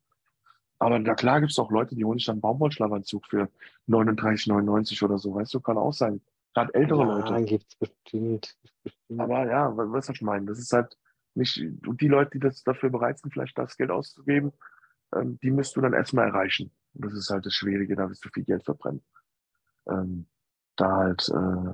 [0.79, 3.49] Aber da klar gibt es auch Leute, die holen sich dann einen Baumwollschlafanzug für
[3.87, 5.35] 39,99 oder so.
[5.35, 6.21] Weißt du, kann auch sein.
[6.53, 7.45] Gerade ältere ja, Leute.
[7.45, 9.19] gibt's bestimmt, bestimmt.
[9.19, 10.45] Aber ja, was ich meine?
[10.45, 10.97] Das ist halt
[11.35, 14.51] nicht, die Leute, die das dafür bereit sind, vielleicht das Geld auszugeben,
[15.15, 16.71] ähm, die müsst du dann erstmal erreichen.
[16.93, 19.03] Und das ist halt das Schwierige, da wirst du viel Geld verbrennen.
[19.87, 20.27] Ähm,
[20.75, 21.73] da halt äh,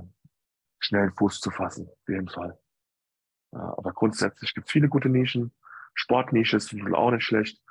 [0.79, 2.57] schnell Fuß zu fassen, auf jeden Fall.
[3.51, 5.51] Ja, aber grundsätzlich gibt es viele gute Nischen.
[5.93, 7.61] Sportnische ist auch nicht schlecht,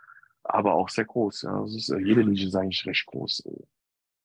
[0.49, 1.43] aber auch sehr groß.
[1.43, 1.61] Ja.
[1.63, 3.49] Das ist, äh, jede Nische ist eigentlich recht groß.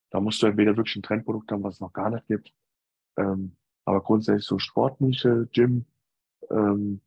[0.09, 2.53] Da musst du entweder wirklich ein Trendprodukt haben, was es noch gar nicht gibt.
[3.17, 3.55] Ähm,
[3.85, 5.85] aber grundsätzlich so Sportnische, Gym,
[6.49, 7.01] ähm,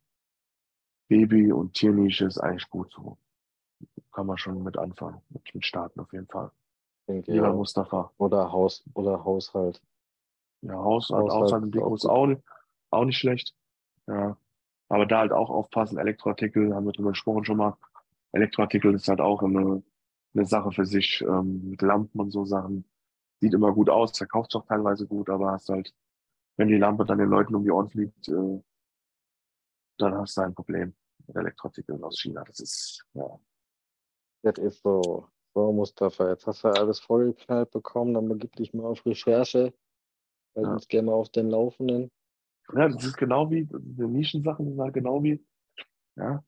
[1.09, 3.19] Baby- und Tiernische ist eigentlich gut so
[4.17, 6.51] kann man schon mit anfangen, mit, mit starten auf jeden Fall.
[7.07, 7.53] Denke, Lieber ja.
[7.53, 8.11] Mustafa.
[8.17, 9.83] Oder Haus oder Haushalt.
[10.63, 12.29] Ja, Haushalt, Haushalt, Haushalt und Deko ist auch,
[12.91, 13.55] auch nicht schlecht.
[14.07, 14.39] Ja.
[14.89, 17.77] Aber da halt auch aufpassen, Elektroartikel, haben wir drüber gesprochen schon mal.
[18.33, 19.83] Elektroartikel ist halt auch eine,
[20.35, 22.89] eine Sache für sich, ähm, mit Lampen und so Sachen.
[23.41, 25.95] Sieht immer gut aus, verkauft auch teilweise gut, aber hast halt,
[26.57, 28.63] wenn die Lampe dann den Leuten um die Ohren fliegt, äh,
[29.99, 30.95] dann hast du ein Problem
[31.27, 32.45] mit Elektroartikeln aus China.
[32.45, 33.39] Das ist, ja,
[34.43, 35.29] das ist so.
[35.55, 39.73] So, Mustafa, jetzt hast du alles vollgeknallt bekommen, dann begib dich mal auf Recherche.
[40.53, 40.73] Weil ja.
[40.73, 42.11] uns gerne mal auf den Laufenden.
[42.75, 45.43] Ja, das ist genau wie, diese Nischensachen sind halt genau wie,
[46.17, 46.45] ja,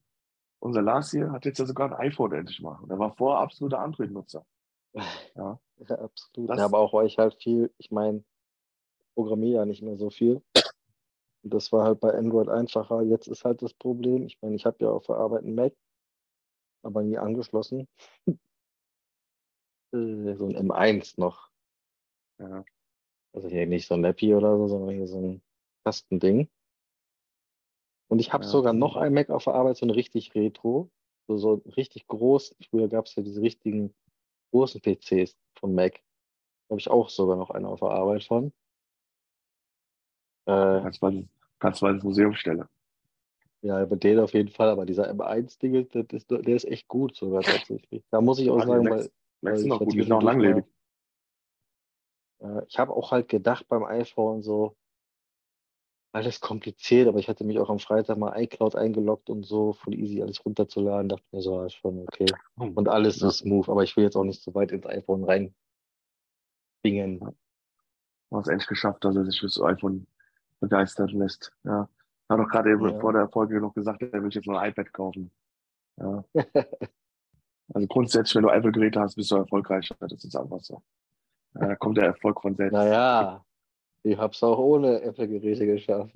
[0.61, 2.79] unser Lars hier hat jetzt ja sogar ein iPhone endlich mal.
[2.89, 4.45] Der war vorher absoluter Android-Nutzer.
[4.93, 5.05] Ja.
[5.35, 5.59] ja,
[5.99, 6.51] absolut.
[6.51, 8.25] Das, ja, aber auch euch halt viel, ich meine,
[9.15, 10.43] programmiere ja nicht mehr so viel.
[11.43, 13.03] Und das war halt bei Android einfacher.
[13.03, 15.75] Jetzt ist halt das Problem, ich meine, ich habe ja auf der Arbeit einen Mac
[16.83, 17.89] aber nie angeschlossen.
[19.91, 21.51] Äh, so ein M1 noch.
[22.39, 22.63] Ja.
[23.33, 25.43] Also hier nicht so ein Lappy oder so, sondern hier so ein
[25.83, 26.51] Kastending.
[28.09, 28.51] Und ich habe ja.
[28.51, 30.91] sogar noch ein Mac auf der Arbeit, so ein richtig Retro,
[31.27, 32.57] so, so richtig groß.
[32.71, 33.95] Früher gab es ja diese richtigen
[34.51, 35.95] großen PCs von Mac.
[36.69, 38.53] Da habe ich auch sogar noch einen auf der Arbeit von.
[40.47, 41.29] Äh, kannst du mal,
[41.59, 42.65] kannst mal ins Museum stellen.
[43.61, 47.43] Ja, über den auf jeden Fall, aber dieser M1-Ding, der, der ist echt gut sogar
[47.43, 48.05] tatsächlich.
[48.11, 49.11] Da muss ich auch sagen, weil.
[49.41, 50.65] Max sind auch gut, die sind auch langlebig.
[52.41, 54.77] Äh, ich habe auch halt gedacht beim iPhone so,
[56.13, 59.95] alles kompliziert, aber ich hatte mich auch am Freitag mal iCloud eingeloggt und so, voll
[59.95, 62.27] easy alles runterzuladen, dachte mir so, ist schon okay.
[62.57, 65.55] Und alles so smooth, aber ich will jetzt auch nicht so weit ins iPhone rein
[66.83, 67.21] bingen.
[67.21, 70.07] Du hast endlich geschafft, dass er sich fürs iPhone
[70.61, 71.53] begeistern lässt.
[71.65, 71.89] Ja.
[72.29, 73.01] Er hat doch gerade eben ja.
[73.01, 75.31] vor der Folge noch gesagt, er will jetzt noch ein iPad kaufen.
[75.97, 76.25] Ja.
[77.75, 79.89] also grundsätzlich, wenn du Apple-Geräte hast, bist du erfolgreich.
[79.99, 80.83] Das ist einfach so.
[81.55, 82.75] Da kommt der Erfolg von selbst.
[82.75, 83.45] Naja,
[84.03, 86.15] ich habe es auch ohne Apple-Geräte geschafft.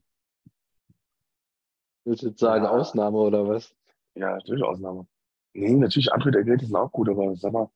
[2.05, 2.70] Willst du jetzt sagen, ja.
[2.70, 3.74] Ausnahme oder was?
[4.14, 5.07] Ja, natürlich Ausnahme.
[5.55, 7.70] Nee, natürlich, Android-Geräte sind auch gut, aber sag mal,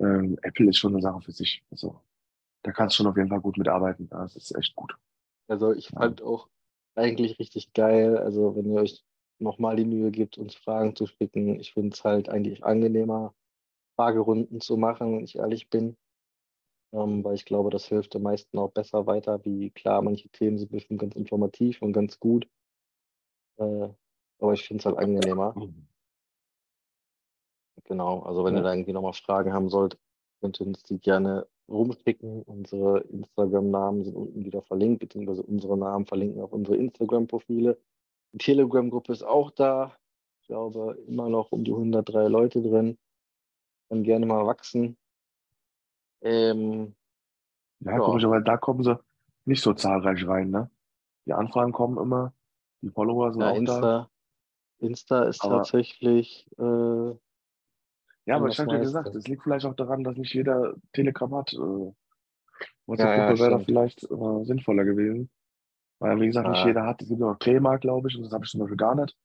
[0.00, 1.64] ähm, Apple ist schon eine Sache für sich.
[1.70, 2.00] Also,
[2.62, 4.08] da kannst du schon auf jeden Fall gut mitarbeiten.
[4.08, 4.96] Das ist echt gut.
[5.48, 6.26] Also, ich fand ja.
[6.26, 6.48] auch
[6.94, 8.16] eigentlich richtig geil.
[8.16, 9.04] Also, wenn ihr euch
[9.38, 13.34] nochmal die Mühe gibt, uns Fragen zu schicken, ich finde es halt eigentlich angenehmer,
[13.96, 15.96] Fragerunden zu machen, wenn ich ehrlich bin
[16.92, 19.44] ähm, weil ich glaube, das hilft den meisten auch besser weiter.
[19.44, 22.48] Wie klar, manche Themen sind bestimmt ganz informativ und ganz gut.
[23.58, 23.88] Äh,
[24.40, 25.54] aber ich finde es halt angenehmer.
[27.84, 28.60] Genau, also wenn ja.
[28.60, 29.98] ihr da irgendwie nochmal Fragen haben sollt,
[30.40, 32.42] könnt ihr uns die gerne rumschicken.
[32.42, 37.78] Unsere Instagram-Namen sind unten wieder verlinkt, beziehungsweise unsere Namen verlinken auf unsere Instagram-Profile.
[38.32, 39.96] Die Telegram-Gruppe ist auch da.
[40.42, 42.98] Ich glaube, immer noch um die 103 Leute drin.
[43.88, 44.96] Kann gerne mal wachsen.
[46.22, 46.94] Ähm,
[47.80, 47.98] ja, ja.
[47.98, 48.98] komisch, aber da kommen sie
[49.44, 50.70] nicht so zahlreich rein, ne?
[51.26, 52.32] Die Anfragen kommen immer,
[52.82, 54.10] die Follower sind ja, auch Insta, da.
[54.78, 56.48] Insta ist aber, tatsächlich.
[56.58, 57.10] Äh,
[58.26, 61.34] ja, aber ich habe ja gesagt, es liegt vielleicht auch daran, dass nicht jeder Telegram
[61.34, 61.52] hat.
[61.52, 61.92] Äh,
[62.86, 65.30] WhatsApp-Gruppe ja, wäre da vielleicht äh, sinnvoller gewesen.
[65.98, 67.02] Weil, wie gesagt, nicht jeder hat.
[67.02, 69.16] Es gibt noch Crema, glaube ich, und das habe ich zum Beispiel gar nicht.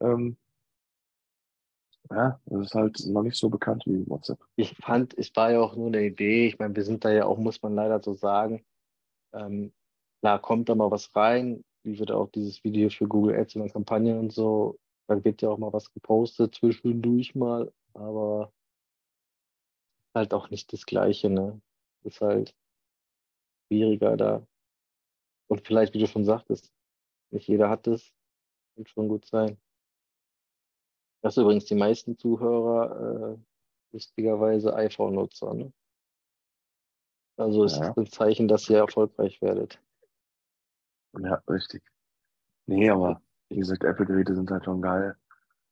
[0.00, 0.36] Ähm,
[2.10, 4.38] ja, das ist halt noch nicht so bekannt wie WhatsApp.
[4.56, 6.48] Ich fand, es war ja auch nur eine Idee.
[6.48, 8.64] Ich meine, wir sind da ja auch, muss man leider so sagen.
[9.32, 9.72] Ähm,
[10.20, 13.62] klar, kommt da mal was rein, wie wird auch dieses Video für Google Ads in
[13.62, 14.78] der Kampagne und so.
[15.06, 18.52] Da wird ja auch mal was gepostet zwischendurch mal, aber
[20.14, 21.60] halt auch nicht das Gleiche, ne?
[22.02, 22.54] Ist halt
[23.66, 24.46] schwieriger da.
[25.48, 26.72] Und vielleicht, wie du schon sagtest,
[27.30, 28.12] nicht jeder hat das.
[28.76, 29.58] Wird schon gut sein.
[31.22, 33.38] Das ist übrigens die meisten Zuhörer, äh,
[33.92, 35.54] lustigerweise iPhone-Nutzer.
[35.54, 35.72] Ne?
[37.36, 37.88] Also es ja.
[37.88, 39.80] ist ein Zeichen, dass ihr erfolgreich werdet.
[41.18, 41.82] Ja, richtig.
[42.66, 45.16] Nee, aber wie gesagt, Apple-Geräte sind halt schon geil.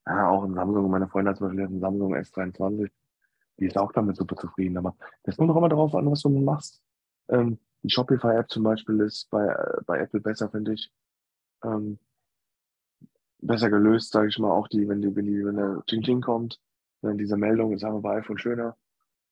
[0.06, 0.90] Ja, auch ein Samsung.
[0.90, 2.90] Meine Freundin hat zum Beispiel einen Samsung S23.
[3.58, 4.78] Die ist auch damit super zufrieden.
[4.78, 6.82] Aber das kommt doch immer darauf an, was du machst.
[7.28, 10.90] Ähm, die Shopify-App zum Beispiel ist bei, äh, bei Apple besser, finde ich.
[11.62, 11.98] Ähm,
[13.40, 16.20] besser gelöst, sage ich mal, auch die, wenn die, wenn die, wenn der Ching Ching
[16.20, 16.60] kommt,
[17.02, 18.76] wenn diese Meldung ist aber bei iPhone schöner.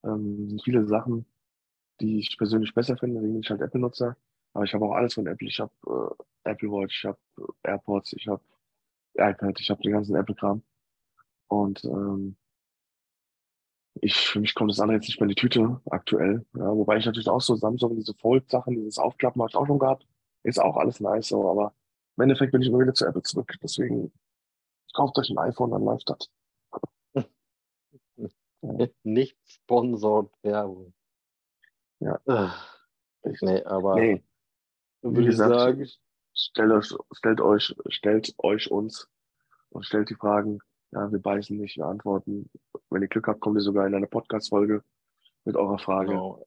[0.05, 1.27] Ähm, sind viele Sachen,
[2.01, 4.17] die ich persönlich besser finde, deswegen bin ich halt Apple-Nutzer.
[4.53, 5.49] Aber ich habe auch alles von Apple.
[5.49, 5.73] Ich habe
[6.45, 7.19] äh, Apple Watch, ich habe
[7.63, 8.43] AirPods, ich habe
[9.15, 10.63] iPad, ich habe den ganzen Apple-Kram.
[11.49, 12.37] Und ähm,
[14.01, 16.45] ich, für mich kommt das andere jetzt nicht mehr in die Tüte aktuell.
[16.55, 19.79] Ja, wobei ich natürlich auch so Samsung, diese Fold-Sachen, dieses Aufklappen habe ich auch schon
[19.79, 20.07] gehabt.
[20.43, 21.75] Ist auch alles nice, so, aber
[22.17, 23.53] im Endeffekt bin ich immer wieder zu Apple zurück.
[23.62, 24.12] Deswegen
[24.95, 26.31] kauft euch ein iPhone, dann läuft das.
[29.03, 30.95] Nicht sponsored Werbung.
[32.01, 32.19] Ja.
[32.27, 32.79] Ach,
[33.23, 34.25] nee, aber nee.
[35.03, 35.89] Wie gesagt, sagen,
[36.35, 39.09] stellt euch, stellt euch, stellt euch uns
[39.71, 40.61] und stellt die Fragen.
[40.93, 42.49] Ja, wir beißen nicht, wir antworten.
[42.91, 44.83] Wenn ihr Glück habt, kommt ihr sogar in eine Podcast-Folge
[45.45, 46.11] mit eurer Frage.
[46.11, 46.47] Genau.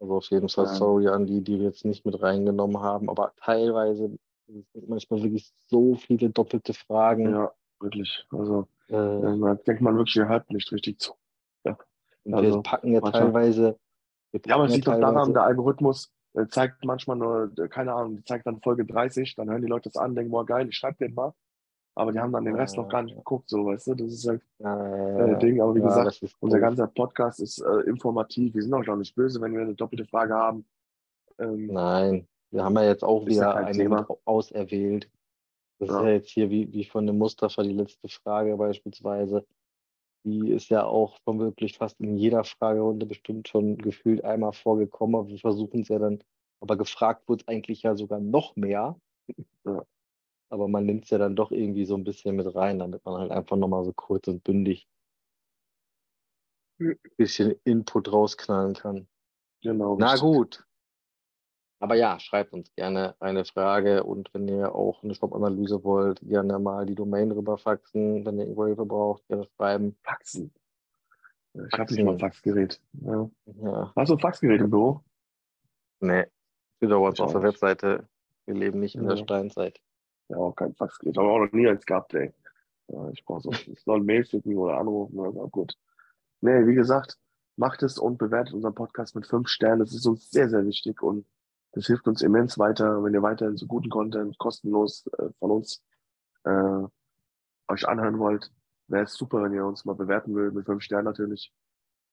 [0.00, 3.32] Also auf jeden Fall sorry an die, die wir jetzt nicht mit reingenommen haben, aber
[3.36, 4.18] teilweise
[4.86, 7.30] manchmal wirklich so viele doppelte Fragen.
[7.30, 8.26] Ja, wirklich.
[8.30, 11.14] Also äh, da denkt man wirklich, ihr hört nicht richtig zu.
[11.64, 11.76] Ja.
[12.24, 13.22] Und also, wir packen ja manchmal.
[13.22, 13.78] teilweise.
[14.46, 18.22] Ja, man ja sieht doch daran, der Algorithmus äh, zeigt manchmal nur, äh, keine Ahnung,
[18.24, 20.98] zeigt dann Folge 30, dann hören die Leute das an, denken, boah, geil, ich schreib
[20.98, 21.34] den mal.
[21.94, 23.94] Aber die haben dann den Rest noch gar nicht geguckt, so, weißt du?
[23.94, 25.60] Das ist halt äh, Ding.
[25.60, 28.54] Aber wie ja, gesagt, unser ganzer Podcast ist äh, informativ.
[28.54, 30.64] Wir sind auch noch nicht böse, wenn wir eine doppelte Frage haben.
[31.38, 32.26] Ähm, Nein.
[32.52, 35.10] Wir haben ja jetzt auch wieder ja eine auserwählt.
[35.78, 35.98] Das ja.
[35.98, 39.46] ist ja jetzt hier wie, wie von dem Mustafa die letzte Frage beispielsweise.
[40.24, 45.16] Die ist ja auch von wirklich fast in jeder Fragerunde bestimmt schon gefühlt einmal vorgekommen.
[45.16, 46.22] Aber wir versuchen es ja dann,
[46.60, 48.96] aber gefragt wird eigentlich ja sogar noch mehr.
[49.64, 49.84] Ja.
[50.50, 53.20] Aber man nimmt es ja dann doch irgendwie so ein bisschen mit rein, damit man
[53.20, 54.88] halt einfach nochmal so kurz und bündig
[56.80, 59.06] ein bisschen Input rausknallen kann.
[59.62, 59.96] Genau.
[59.98, 60.20] Na richtig.
[60.20, 60.66] gut.
[61.82, 66.60] Aber ja, schreibt uns gerne eine Frage und wenn ihr auch eine Shop-Analyse wollt, gerne
[66.60, 68.24] mal die Domain rüberfaxen.
[68.24, 69.96] Wenn ihr irgendwo Hilfe braucht, gerne schreiben.
[70.04, 70.54] Faxen.
[71.54, 72.80] Ich habe nicht mal ein Faxgerät.
[72.92, 73.28] Ja.
[73.46, 73.92] Ja.
[73.96, 75.00] Hast du ein Faxgerät im Büro?
[75.98, 76.26] Nee.
[76.76, 78.06] Steht aber auf der Webseite.
[78.46, 79.80] Wir leben nicht in der Steinzeit.
[80.28, 81.18] Ja, auch kein Faxgerät.
[81.18, 82.32] Aber auch noch nie eins gehabt, ey.
[82.86, 85.48] Ja, ich brauche so, ich soll Mail schicken oder anrufen oder so.
[85.48, 85.76] Gut.
[86.42, 87.18] Nee, wie gesagt,
[87.56, 89.80] macht es und bewertet unseren Podcast mit fünf Sternen.
[89.80, 91.26] Das ist uns sehr, sehr wichtig und
[91.72, 95.82] das hilft uns immens weiter, wenn ihr weiterhin so guten Content kostenlos äh, von uns
[96.44, 96.82] äh,
[97.68, 98.52] euch anhören wollt.
[98.88, 101.52] Wäre es super, wenn ihr uns mal bewerten würdet, mit fünf Sternen natürlich,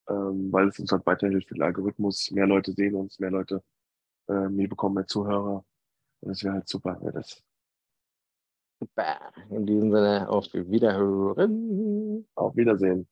[0.08, 2.32] ähm, weil es uns halt weiterhilft für den Algorithmus.
[2.32, 3.64] Mehr Leute sehen uns, mehr Leute,
[4.28, 5.66] äh, wir bekommen mehr Zuhörer.
[6.22, 7.44] Und das wäre halt super, wäre das.
[8.80, 9.34] Super.
[9.50, 12.26] In diesem Sinne, auf Wiederhören.
[12.36, 13.10] Auf Wiedersehen.